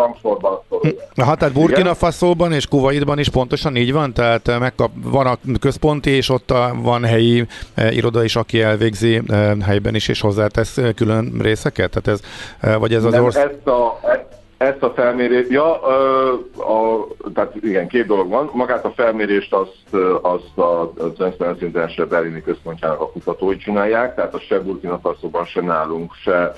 [1.15, 4.13] Na, hát tehát Burkina Faszóban és Kuwaitban is pontosan így van?
[4.13, 9.57] Tehát megkap, van a központi, és ott van helyi e, iroda is, aki elvégzi e,
[9.65, 11.91] helyben is, és hozzátesz külön részeket?
[11.91, 12.21] Tehát ez,
[12.61, 13.51] e, vagy ez az ország...
[13.51, 18.51] Ezt a, ezt a felmérést, ja, a, a, tehát igen, két dolog van.
[18.53, 24.39] Magát a felmérést azt, azt a Transparency International Berlini központjának a kutatói csinálják, tehát a
[24.39, 26.53] se Burkina Faso-ban, se nálunk, se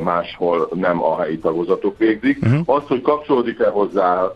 [0.00, 2.38] máshol nem a helyi tagozatok végzik.
[2.42, 2.76] Uh-huh.
[2.76, 4.32] Az, hogy kapcsolódik-e hozzá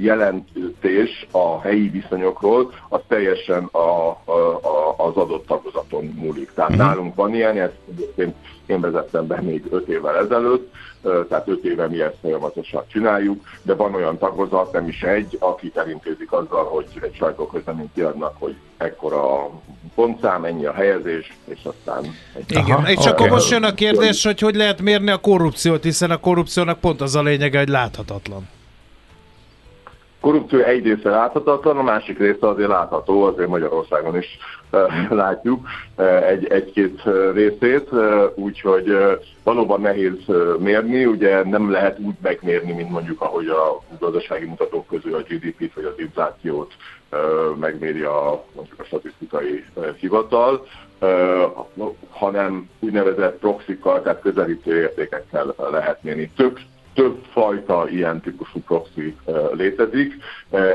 [0.00, 6.50] jelentés a helyi viszonyokról, az teljesen a, a, a, az adott tagozat vállalaton múlik.
[6.54, 6.86] Tehát uh-huh.
[6.86, 8.34] nálunk van ilyen, ezt egyébként
[8.66, 10.72] én vezettem be még öt évvel ezelőtt,
[11.28, 15.76] tehát öt éve mi ezt folyamatosan csináljuk, de van olyan tagozat, nem is egy, akik
[15.76, 19.50] elintézik azzal, hogy egy sajtóközleményt kiadnak, hogy ekkora a
[19.94, 22.04] pontszám, ennyi a helyezés, és aztán...
[22.34, 23.12] Egy Igen, Aha, és okay.
[23.12, 27.00] akkor most jön a kérdés, hogy hogy lehet mérni a korrupciót, hiszen a korrupciónak pont
[27.00, 28.48] az a lényege, hogy láthatatlan
[30.26, 34.55] korrupció egy része láthatatlan, a másik része azért látható, azért Magyarországon is uh,
[35.10, 35.66] látjuk
[36.28, 37.02] egy, egy-két
[37.32, 37.88] részét,
[38.34, 38.96] úgyhogy
[39.42, 40.26] valóban nehéz
[40.58, 45.74] mérni, ugye nem lehet úgy megmérni, mint mondjuk ahogy a gazdasági mutatók közül a GDP-t
[45.74, 46.74] vagy az inflációt
[47.60, 49.64] megméri a, mondjuk a statisztikai
[49.98, 50.66] hivatal,
[52.10, 56.30] hanem úgynevezett proxikkal, tehát közelítő értékekkel lehet mérni.
[56.36, 56.58] Több
[56.94, 59.16] több fajta ilyen típusú proxy
[59.52, 60.14] létezik.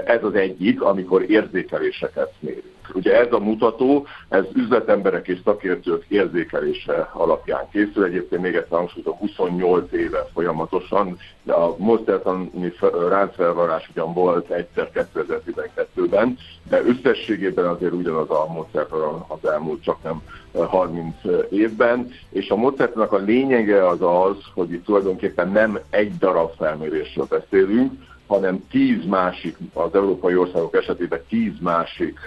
[0.06, 2.71] Ez az egyik, amikor érzékeléseket mérünk.
[2.94, 8.04] Ugye ez a mutató, ez üzletemberek és szakértők érzékelése alapján készül.
[8.04, 12.74] Egyébként még egyszer hangsúlyozom, 28 éve folyamatosan, de a módszertani
[13.10, 16.38] ráncfelvarás ugyan volt egyszer 2012-ben,
[16.70, 20.22] de összességében azért ugyanaz a módszertan az elmúlt csak nem
[20.54, 21.16] 30
[21.50, 27.26] évben, és a módszertanak a lényege az az, hogy itt tulajdonképpen nem egy darab felmérésről
[27.30, 27.92] beszélünk,
[28.32, 32.20] hanem tíz másik, az európai országok esetében tíz másik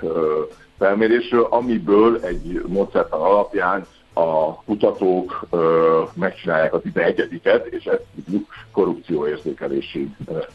[0.78, 8.48] felmérésről, amiből egy módszertan alapján a kutatók ö, megcsinálják az ide egyediket, és ezt tudjuk
[8.72, 10.08] korrupcióérzékelési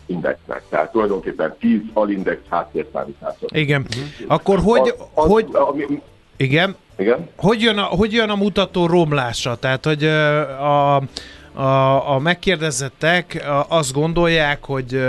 [0.06, 0.64] indexnek.
[0.70, 3.48] Tehát tulajdonképpen 10 alindex háttérszámításra.
[3.48, 3.86] Igen.
[4.28, 4.88] Akkor hogy...
[4.88, 5.46] Az, az, hogy...
[5.52, 6.02] Ami,
[6.38, 6.76] igen?
[6.98, 7.30] Igen?
[7.36, 9.56] Hogy jön, a, hogy jön a mutató romlása?
[9.56, 11.02] Tehát, hogy a,
[11.60, 15.02] a, a megkérdezettek azt gondolják, hogy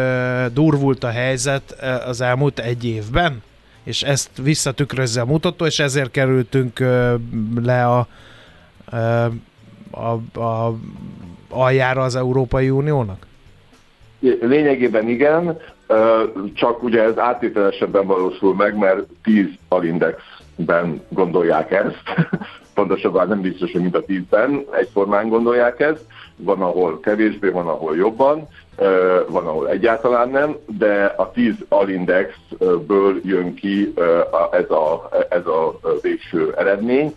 [0.53, 1.77] durvult a helyzet
[2.07, 3.43] az elmúlt egy évben?
[3.85, 6.79] És ezt visszatükrözze a mutató, és ezért kerültünk
[7.63, 8.07] le a,
[9.91, 10.75] a, a
[11.49, 13.27] aljára az Európai Uniónak?
[14.41, 15.59] Lényegében igen,
[16.55, 22.03] csak ugye ez áttételesebben valósul meg, mert 10 alindexben gondolják ezt,
[22.75, 26.05] pontosabban nem biztos, hogy mind a 10-ben egyformán gondolják ezt,
[26.43, 28.49] van, ahol kevésbé, van, ahol jobban,
[29.29, 33.93] van, ahol egyáltalán nem, de a 10 alindexből jön ki
[34.53, 37.15] ez a, ez a végső eredmény.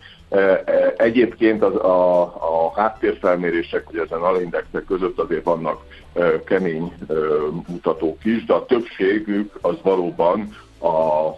[0.97, 5.81] Egyébként az, a, a háttérfelmérések, hogy ezen alindexek között azért vannak
[6.45, 6.93] kemény
[7.67, 11.29] mutatók is, de a többségük az valóban a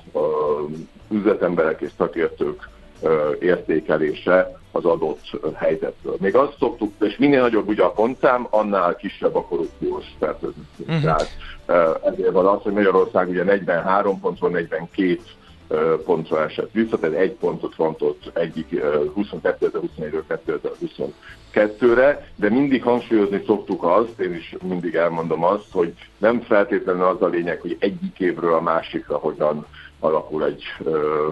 [1.11, 2.69] üzletemberek és szakértők
[3.39, 6.15] értékelése az adott helyzetről.
[6.19, 10.63] Még azt szoktuk, és minél nagyobb ugye a pontszám, annál kisebb a korrupciós fertőzés.
[10.77, 11.01] Uh-huh.
[11.01, 11.29] Tehát
[12.03, 15.19] ezért van az, hogy Magyarország ugye 43 pontról 42
[16.05, 20.39] pontra esett vissza, tehát egy pontot fontott egyik 2021-ről
[21.53, 27.21] 2022-re, de mindig hangsúlyozni szoktuk azt, én is mindig elmondom azt, hogy nem feltétlenül az
[27.21, 29.65] a lényeg, hogy egyik évről a másikra hogyan
[29.99, 31.29] alakul egy ö,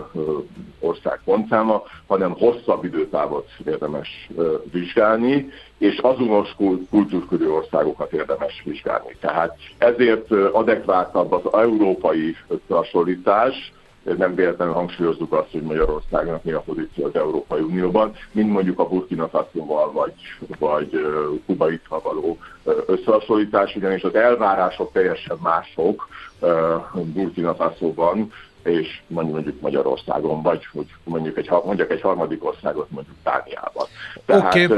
[0.79, 6.55] ország pontszáma, hanem hosszabb időtávot érdemes ö, vizsgálni, és azonos
[6.89, 9.15] kultúrkörű országokat érdemes vizsgálni.
[9.19, 13.71] Tehát ezért adekvátabb az európai összehasonlítás,
[14.17, 18.87] nem véletlenül hangsúlyozzuk azt, hogy Magyarországnak mi a pozíció az Európai Unióban, mint mondjuk a
[18.87, 20.13] Burkina Faso-val vagy,
[20.59, 20.89] vagy
[21.45, 22.37] Kubaittal való
[22.85, 26.07] összehasonlítás, ugyanis az elvárások teljesen mások
[26.93, 28.31] Burkina Faso-ban,
[28.63, 33.85] és mondjuk Magyarországon, vagy hogy mondjuk egy, mondjuk egy harmadik országot, mondjuk Dániában.
[34.25, 34.77] Tehát okay.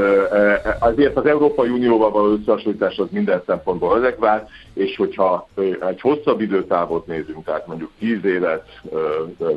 [0.78, 5.48] azért az Európai Unióval való összehasonlítás az minden szempontból adekvát, és hogyha
[5.88, 8.62] egy hosszabb időtávot nézünk, tehát mondjuk 10 évet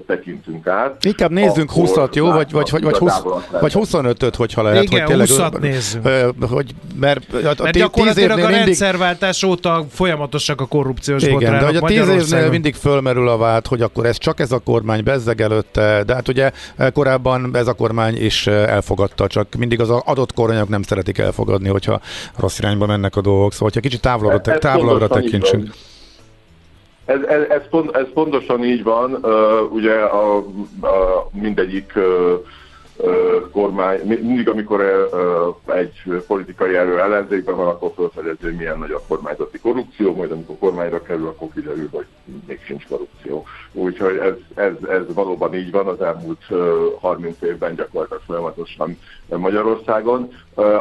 [0.05, 1.05] tekintünk át.
[1.05, 2.31] Inkább nézzünk 20-at, jó?
[2.31, 3.21] Vagy, vagy, vagy, vagy, 20,
[3.61, 4.83] vagy 25-öt, hogyha lehet.
[4.83, 6.07] Igen, hogy tényleg, 20-at nézzünk.
[6.49, 8.55] Hogy, mert, a, mert gyakorlatilag a mindig...
[8.55, 13.67] rendszerváltás óta folyamatosak a korrupciós Igen, de hogy a 10 évnél mindig fölmerül a vált,
[13.67, 16.51] hogy akkor ez csak ez a kormány bezzeg előtte, de hát ugye
[16.93, 22.01] korábban ez a kormány is elfogadta, csak mindig az adott kormányok nem szeretik elfogadni, hogyha
[22.37, 23.51] rossz irányba mennek a dolgok.
[23.51, 25.69] Szóval, hogyha kicsit távolabbra, távolabbra tekintsünk.
[27.05, 30.37] Ez, ez, ez, pont, ez pontosan így van, uh, ugye a,
[30.81, 32.03] a mindegyik uh,
[33.51, 34.81] kormány, mindig amikor
[35.65, 40.55] egy politikai erő ellenzékben van, akkor felfedezi, hogy milyen nagy a kormányzati korrupció, majd amikor
[40.59, 42.05] kormányra kerül, akkor kiderül, hogy
[42.47, 43.45] még sincs korrupció.
[43.71, 46.43] Úgyhogy ez, ez, ez valóban így van az elmúlt
[46.99, 48.97] 30 évben gyakorlatilag folyamatosan
[49.27, 50.31] Magyarországon.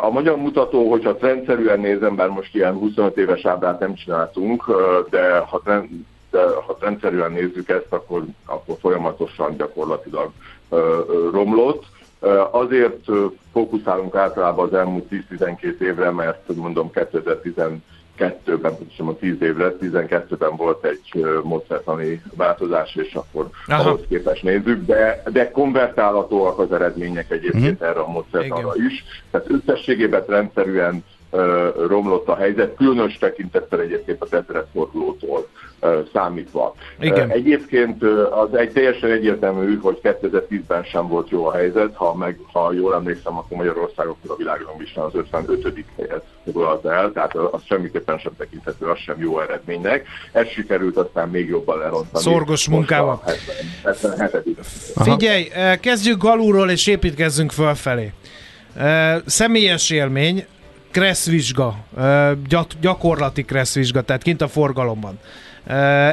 [0.01, 4.65] A magyar mutató, hogyha rendszerűen nézem, bár most ilyen 25 éves ábrát nem csináltunk,
[5.11, 5.89] de ha trend,
[6.31, 10.31] de ha rendszerűen nézzük ezt, akkor, akkor folyamatosan gyakorlatilag
[11.33, 11.85] romlott
[12.51, 13.07] Azért
[13.53, 20.85] fókuszálunk általában az elmúlt 10-12 évre, mert mondom 2012-ben, pontosan a 10 évre, 12-ben volt
[20.85, 23.89] egy módszertani változás, és akkor Aha.
[23.89, 27.89] ahhoz képest nézzük, de, de konvertálhatóak az eredmények egyébként uh-huh.
[27.89, 29.05] erre a módszertanra is.
[29.31, 31.05] Tehát összességében rendszerűen
[31.89, 35.49] romlott a helyzet, különös tekintettel egyébként a tetredfordulótól
[36.13, 36.75] számítva.
[37.01, 37.31] Igen.
[37.31, 42.73] Egyébként az egy teljesen egyértelmű, hogy 2010-ben sem volt jó a helyzet, ha, meg, ha
[42.73, 45.85] jól emlékszem, akkor Magyarország akkor a világranglistán az 55.
[45.97, 50.07] helyet foglalta el, tehát az semmiképpen sem tekinthető, az sem jó eredménynek.
[50.33, 52.25] Ez sikerült aztán még jobban lerontani.
[52.25, 53.23] Szorgos munkával.
[54.17, 54.59] 77.
[54.95, 55.49] Figyelj,
[55.81, 58.13] kezdjük galúról és építkezzünk fölfelé.
[59.27, 60.47] Személyes élmény,
[60.91, 61.77] kresszvizsga,
[62.81, 65.19] gyakorlati kresszvizsga, tehát kint a forgalomban.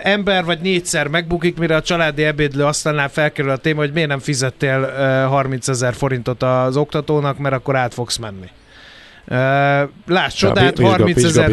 [0.02, 4.20] Ember vagy négyszer megbukik, mire a családi ebédlő asztalnál felkerül a téma, hogy miért nem
[4.20, 4.92] fizettél
[5.28, 8.50] 30 ezer forintot az oktatónak, mert akkor át fogsz menni.
[10.08, 11.52] Láss csodát, 30 ezer...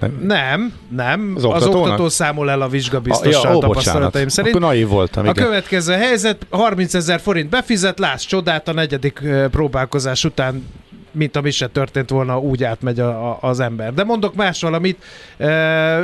[0.00, 1.32] Nem, nem, nem.
[1.36, 4.54] Az, az oktató számol el a vizsgabiztossal ja, tapasztalataim szerint.
[4.54, 5.36] Akkor naív voltam, igen.
[5.36, 10.66] A következő helyzet, 30 ezer forint befizet, láss csodát, a negyedik próbálkozás után
[11.12, 13.94] mint ami se történt volna, úgy átmegy a, a, az ember.
[13.94, 15.04] De mondok más valamit,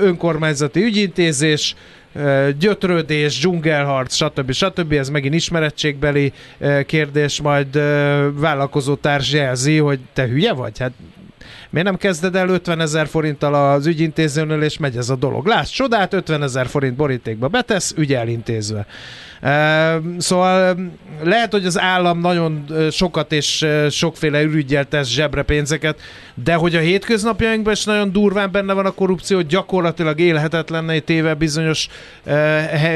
[0.03, 1.75] önkormányzati ügyintézés,
[2.59, 4.53] gyötrődés, dzsungelharc, stb.
[4.53, 4.93] stb.
[4.93, 6.33] Ez megint ismerettségbeli
[6.87, 7.79] kérdés, majd
[8.41, 10.79] vállalkozó társ jelzi, hogy te hülye vagy?
[10.79, 10.93] Hát
[11.71, 15.47] Miért nem kezded el 50 ezer forinttal az ügyintézőnél, és megy ez a dolog?
[15.47, 18.87] Láss csodát, 50 ezer forint borítékba betesz, ügy elintézve.
[20.19, 20.77] Szóval
[21.23, 26.01] lehet, hogy az állam nagyon sokat és sokféle ürügyel tesz zsebre pénzeket,
[26.35, 31.89] de hogy a hétköznapjainkban is nagyon durván benne van a korrupció, gyakorlatilag élhetetlenné téve bizonyos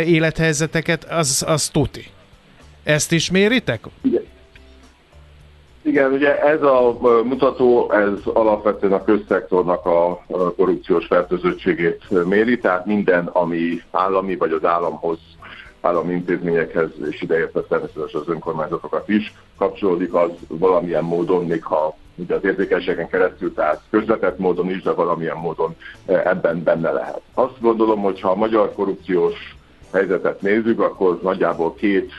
[0.06, 2.06] élethelyzeteket, az, az tuti.
[2.84, 3.84] Ezt is méritek?
[4.02, 4.22] Igen.
[5.88, 10.24] Igen, ugye ez a mutató, ez alapvetően a közszektornak a
[10.56, 15.18] korrupciós fertőzöttségét méri, tehát minden, ami állami vagy az államhoz
[15.80, 22.34] állami intézményekhez, és ideértve természetesen az önkormányzatokat is kapcsolódik, az valamilyen módon, még ha ugye
[22.34, 25.76] az érzékenységen keresztül, tehát közvetett módon is, de valamilyen módon
[26.06, 27.20] ebben benne lehet.
[27.34, 29.56] Azt gondolom, hogy ha a magyar korrupciós
[29.92, 32.12] helyzetet nézzük, akkor nagyjából két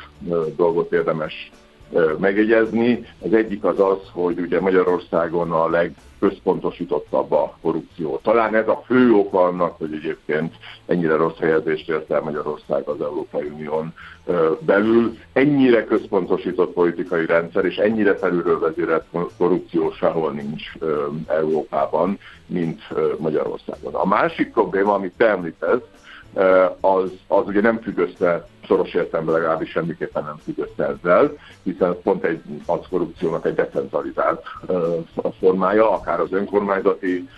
[0.56, 1.52] dolgot érdemes
[2.20, 3.06] megjegyezni.
[3.20, 8.20] Az egyik az az, hogy ugye Magyarországon a legközpontosítottabb a korrupció.
[8.24, 10.54] Talán ez a fő ok annak, hogy egyébként
[10.86, 13.94] ennyire rossz helyezést ért el Magyarország az Európai Unión
[14.60, 15.18] belül.
[15.34, 19.06] Ennyire központosított politikai rendszer, és ennyire felülről vezérelt
[19.38, 20.72] korrupció sehol nincs
[21.28, 22.82] Európában, mint
[23.18, 23.94] Magyarországon.
[23.94, 25.82] A másik probléma, amit te említesz,
[26.80, 31.32] az, az ugye nem függ össze, szoros értelemben legalábbis semmiképpen nem függ össze ezzel,
[31.64, 34.42] hiszen pont egy az korrupciónak egy decentralizált
[35.40, 37.30] formája, akár az önkormányzati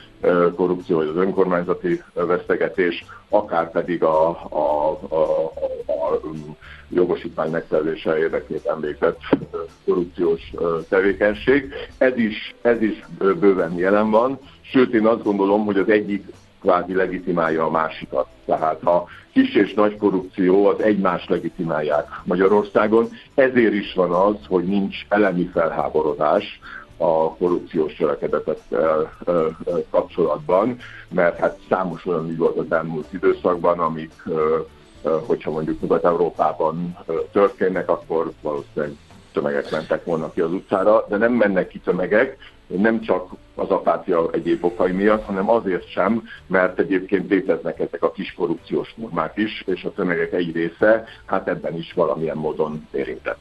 [0.55, 5.51] korrupció, vagy az önkormányzati vesztegetés, akár pedig a, a, a,
[5.85, 6.19] a,
[6.89, 9.19] jogosítvány megszerzése érdekében végzett
[9.85, 10.51] korrupciós
[10.89, 11.73] tevékenység.
[11.97, 16.25] Ez is, ez is bőven jelen van, sőt én azt gondolom, hogy az egyik
[16.61, 18.27] kvázi legitimálja a másikat.
[18.45, 24.63] Tehát ha kis és nagy korrupció az egymást legitimálják Magyarországon, ezért is van az, hogy
[24.63, 26.59] nincs elemi felháborodás
[26.97, 29.13] a korrupciós cselekedetekkel
[29.89, 30.77] kapcsolatban,
[31.09, 34.13] mert hát számos olyan ügy volt az elmúlt időszakban, amik,
[35.25, 36.97] hogyha mondjuk Nyugat-Európában
[37.31, 38.95] történnek, akkor valószínűleg
[39.33, 42.37] tömegek mentek volna ki az utcára, de nem mennek ki tömegek,
[42.77, 48.11] nem csak az apátia egyéb okai miatt, hanem azért sem, mert egyébként léteznek ezek a
[48.11, 53.39] kis korrupciós normák is, és a tömegek egy része hát ebben is valamilyen módon érintett.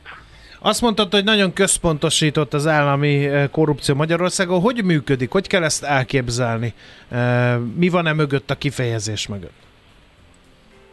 [0.63, 4.61] Azt mondtad, hogy nagyon központosított az állami eh, korrupció Magyarországon.
[4.61, 5.31] Hogy működik?
[5.31, 6.75] Hogy kell ezt elképzelni?
[7.09, 9.70] Eh, mi van-e mögött a kifejezés mögött?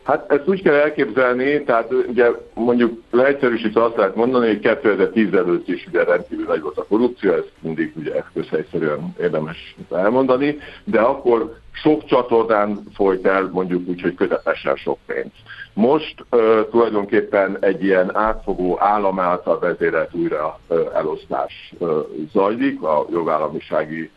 [0.07, 5.67] Hát ezt úgy kell elképzelni, tehát ugye mondjuk leegyszerűsítve azt lehet mondani, hogy 2010 előtt
[5.67, 11.57] is ugye rendkívül nagy volt a korrupció, ezt mindig ugye közhelyszerűen érdemes elmondani, de akkor
[11.71, 15.31] sok csatornán folyt el mondjuk úgy, hogy közepesen sok pénz.
[15.73, 21.89] Most uh, tulajdonképpen egy ilyen átfogó állam által vezérelt újra uh, elosztás uh,
[22.33, 24.11] zajlik a jogállamisági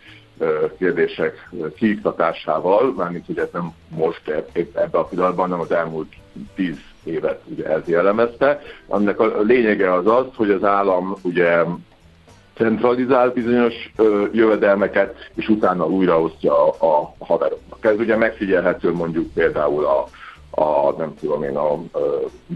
[0.78, 4.22] kérdések kiiktatásával, mármint ugye ez nem most
[4.52, 6.12] épp ebbe a pillanatban, hanem az elmúlt
[6.54, 8.60] tíz évet ugye ez jellemezte.
[8.86, 11.64] Annak a lényege az az, hogy az állam ugye
[12.54, 17.84] centralizál bizonyos ö, jövedelmeket, és utána újraosztja a, a haveroknak.
[17.84, 20.06] Ez ugye megfigyelhető mondjuk például a,
[20.62, 21.78] a nem tudom én, a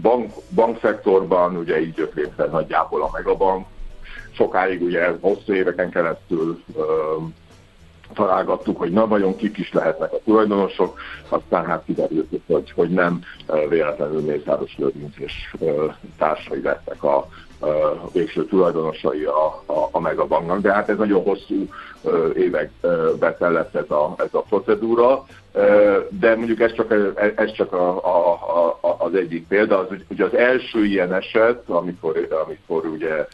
[0.01, 3.65] bank, bankszektorban, ugye így jött létre nagyjából a Megabank,
[4.31, 6.63] sokáig ugye hosszú éveken keresztül
[8.13, 10.99] találgattuk, hogy na vajon kik is lehetnek a tulajdonosok,
[11.29, 13.21] aztán hát kiderült, hogy, hogy nem
[13.69, 15.55] véletlenül Mészáros Lőrinc és
[16.17, 17.27] társai lettek a,
[17.59, 21.67] a végső tulajdonosai a, a, a Megabanknak, de hát ez nagyon hosszú
[22.35, 25.25] évekbe tellett ez a, ez a procedúra,
[26.09, 26.93] de mondjuk ez csak,
[27.35, 32.27] ez csak a, a, a, az egyik példa, az ugye az első ilyen eset, amikor,
[32.45, 33.27] amikor ugye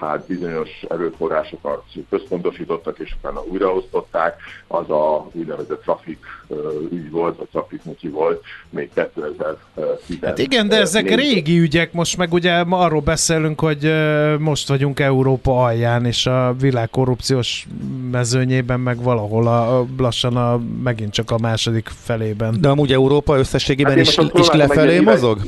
[0.00, 6.18] hát bizonyos erőforrásokat központosítottak és utána újraosztották, az a úgynevezett trafik
[6.90, 11.18] ügy volt, vagy trafik mutyi volt, még 2010 Hát igen, de ezek négy.
[11.18, 13.92] régi ügyek, most meg ugye ma arról beszélünk, hogy
[14.38, 17.66] most vagyunk Európa alján, és a világ korrupciós
[18.10, 22.60] mezőnyében, meg valahol a, lassan a, megint csak a második felében.
[22.60, 25.38] De amúgy Európa összességében hát is, is lefelé mozog?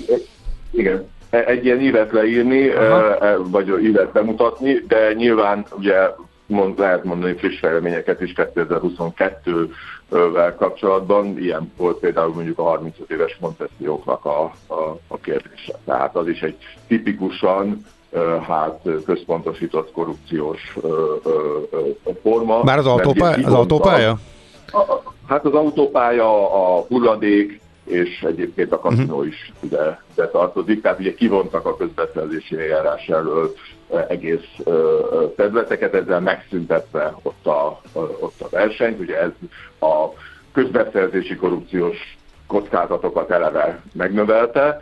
[0.70, 1.12] Igen,
[1.42, 3.18] egy ilyen ívet leírni, Aha.
[3.18, 5.96] E, vagy ívet bemutatni, de nyilván ugye
[6.46, 11.38] mond, lehet mondani friss fejleményeket is 2022-vel kapcsolatban.
[11.38, 15.72] Ilyen volt például mondjuk a 35 éves konceszióknak a, a, a kérdése.
[15.84, 16.56] Tehát az is egy
[16.86, 17.84] tipikusan
[18.46, 20.76] hát központosított korrupciós
[22.22, 22.62] forma.
[22.62, 24.18] Már az, autópálya, az autópálya?
[25.28, 29.26] Hát az autópálya, a hulladék, és egyébként a kaszinó uh-huh.
[29.26, 30.82] is ide, ide tartozik.
[30.82, 33.54] Tehát ugye kivontak a közbeszerzési eljárás elől
[34.08, 34.56] egész
[35.36, 37.80] területeket, ezzel megszüntetve ott a,
[38.20, 39.00] ott a versenyt.
[39.00, 39.30] Ugye ez
[39.80, 40.08] a
[40.52, 42.16] közbeszerzési korrupciós
[42.46, 44.80] kockázatokat eleve megnövelte,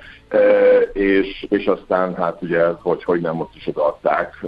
[0.92, 4.44] és, és aztán hát ugye, hogy, hogy nem ott is odaadták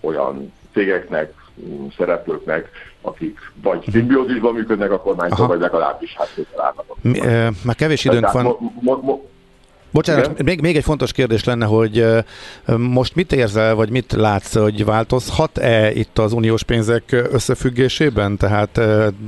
[0.00, 1.32] olyan cégeknek,
[1.96, 2.68] szereplőknek,
[3.04, 8.44] akik vagy szimbiózisban működnek a kormánytól, vagy legalábbis hát közel Már kevés időnk van.
[8.80, 9.20] Mo, mo,
[9.94, 12.06] Bocsánat, még, még egy fontos kérdés lenne, hogy
[12.76, 18.36] most mit érzel, vagy mit látsz, hogy változhat-e itt az uniós pénzek összefüggésében?
[18.36, 18.70] Tehát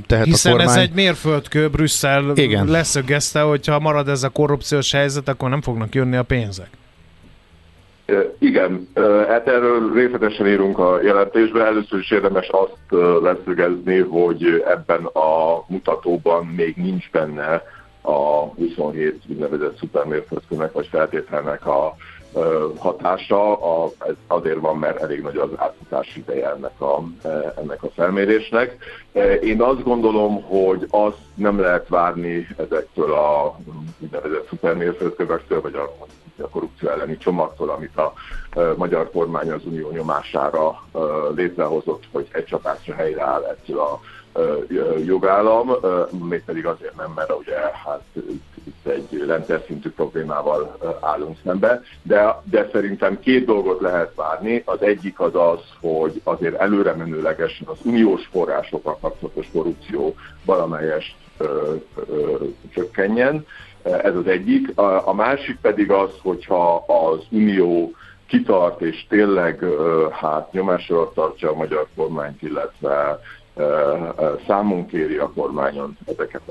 [0.07, 0.75] tehet Hiszen a kormány...
[0.75, 2.67] ez egy mérföldkő, Brüsszel Igen.
[2.67, 6.69] leszögezte, hogy ha marad ez a korrupciós helyzet, akkor nem fognak jönni a pénzek.
[8.39, 8.87] Igen,
[9.27, 11.65] hát erről részletesen írunk a jelentésben.
[11.65, 17.63] Először is érdemes azt leszögezni, hogy ebben a mutatóban még nincs benne
[18.01, 21.95] a 27 úgynevezett szupermérföldkőnek vagy feltételnek a
[22.77, 27.03] hatása, a, ez azért van, mert elég nagy az átfutás ideje ennek a,
[27.57, 28.77] ennek a felmérésnek.
[29.41, 33.57] Én azt gondolom, hogy azt nem lehet várni ezektől a
[33.99, 36.05] úgynevezett szupermérföldkövektől, vagy a,
[36.43, 38.13] a korrupció elleni csomagtól, amit a
[38.75, 40.83] magyar kormány az unió nyomására
[41.35, 43.99] létrehozott, hogy egy csapásra helyreáll ettől a
[45.05, 45.71] jogállam,
[46.29, 48.01] mégpedig azért nem, mert ugye hát
[48.63, 54.61] itt egy rendszer szintű problémával állunk szembe, de, de szerintem két dolgot lehet várni.
[54.65, 60.15] Az egyik az az, hogy azért előre menőlegesen az uniós forrásokkal kapcsolatos korrupció
[60.45, 61.75] valamelyest ö,
[62.09, 62.35] ö,
[62.73, 63.45] csökkenjen.
[64.03, 64.77] Ez az egyik.
[64.77, 67.91] A, a másik pedig az, hogyha az unió
[68.27, 69.63] kitart és tényleg
[70.11, 73.19] hát nyomásra tartja a magyar kormányt, illetve
[74.47, 76.41] számon kéri a kormányon ezeket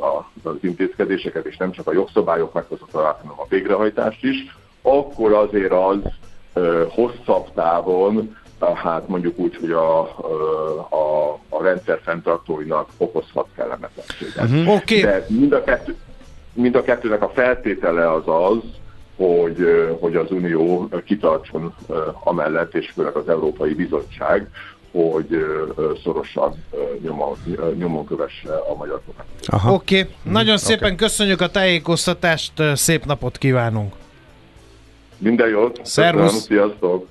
[0.43, 5.99] az intézkedéseket, és nem csak a jogszabályok meghozatalát, hanem a végrehajtást is, akkor azért az
[6.89, 8.37] hosszabb távon,
[8.75, 10.01] hát mondjuk úgy, hogy a,
[10.91, 14.37] a, a rendszer fenntartóinak okozhat kellemetlenséget.
[14.37, 14.75] Uh-huh.
[14.75, 15.01] Okay.
[15.01, 15.97] De mind a, kettő,
[16.57, 18.59] mind a kettőnek a feltétele az az,
[19.17, 19.67] hogy,
[20.01, 21.75] hogy az Unió kitartson
[22.25, 24.49] amellett, és főleg az Európai Bizottság,
[24.91, 25.45] hogy
[26.03, 26.65] szorosan
[27.03, 27.37] nyomon,
[27.79, 29.75] nyomon kövesse a magyar kormányt.
[29.77, 30.15] Oké, okay.
[30.23, 30.57] nagyon okay.
[30.57, 33.95] szépen köszönjük a tájékoztatást, szép napot kívánunk!
[35.19, 35.81] Minden jót!
[35.83, 36.43] Szervusz!
[36.43, 37.07] Sziasztok!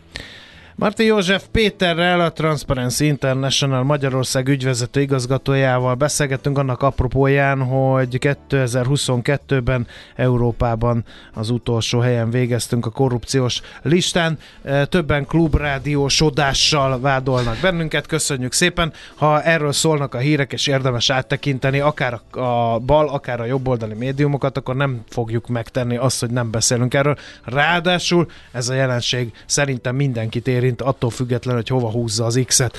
[0.77, 8.17] Marti József Péterrel, a Transparency International Magyarország ügyvezető igazgatójával beszélgettünk annak apropóján, hogy
[8.49, 14.37] 2022-ben Európában az utolsó helyen végeztünk a korrupciós listán.
[14.63, 18.93] E, többen klubrádiósodással vádolnak bennünket, köszönjük szépen.
[19.15, 24.57] Ha erről szólnak a hírek, és érdemes áttekinteni akár a bal, akár a jobboldali médiumokat,
[24.57, 27.17] akkor nem fogjuk megtenni azt, hogy nem beszélünk erről.
[27.43, 32.77] Ráadásul ez a jelenség szerintem mindenkit ér érint, attól függetlenül, hogy hova húzza az X-et.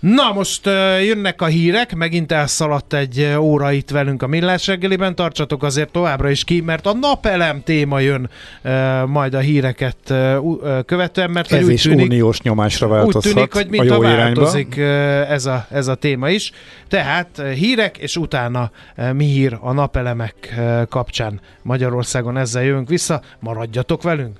[0.00, 0.66] Na, most
[1.04, 6.30] jönnek a hírek, megint elszaladt egy óra itt velünk a Millás reggeliben, tartsatok azért továbbra
[6.30, 8.30] is ki, mert a napelem téma jön
[9.06, 9.96] majd a híreket
[10.86, 14.74] követően, mert ez úgy is tűnik, uniós nyomásra változhat Úgy tűnik, hogy mint a változik
[14.76, 16.52] uh, ez, a, ez a téma is.
[16.88, 18.70] Tehát hírek, és utána
[19.12, 24.36] mi hír a napelemek kapcsán Magyarországon ezzel jövünk vissza, maradjatok velünk!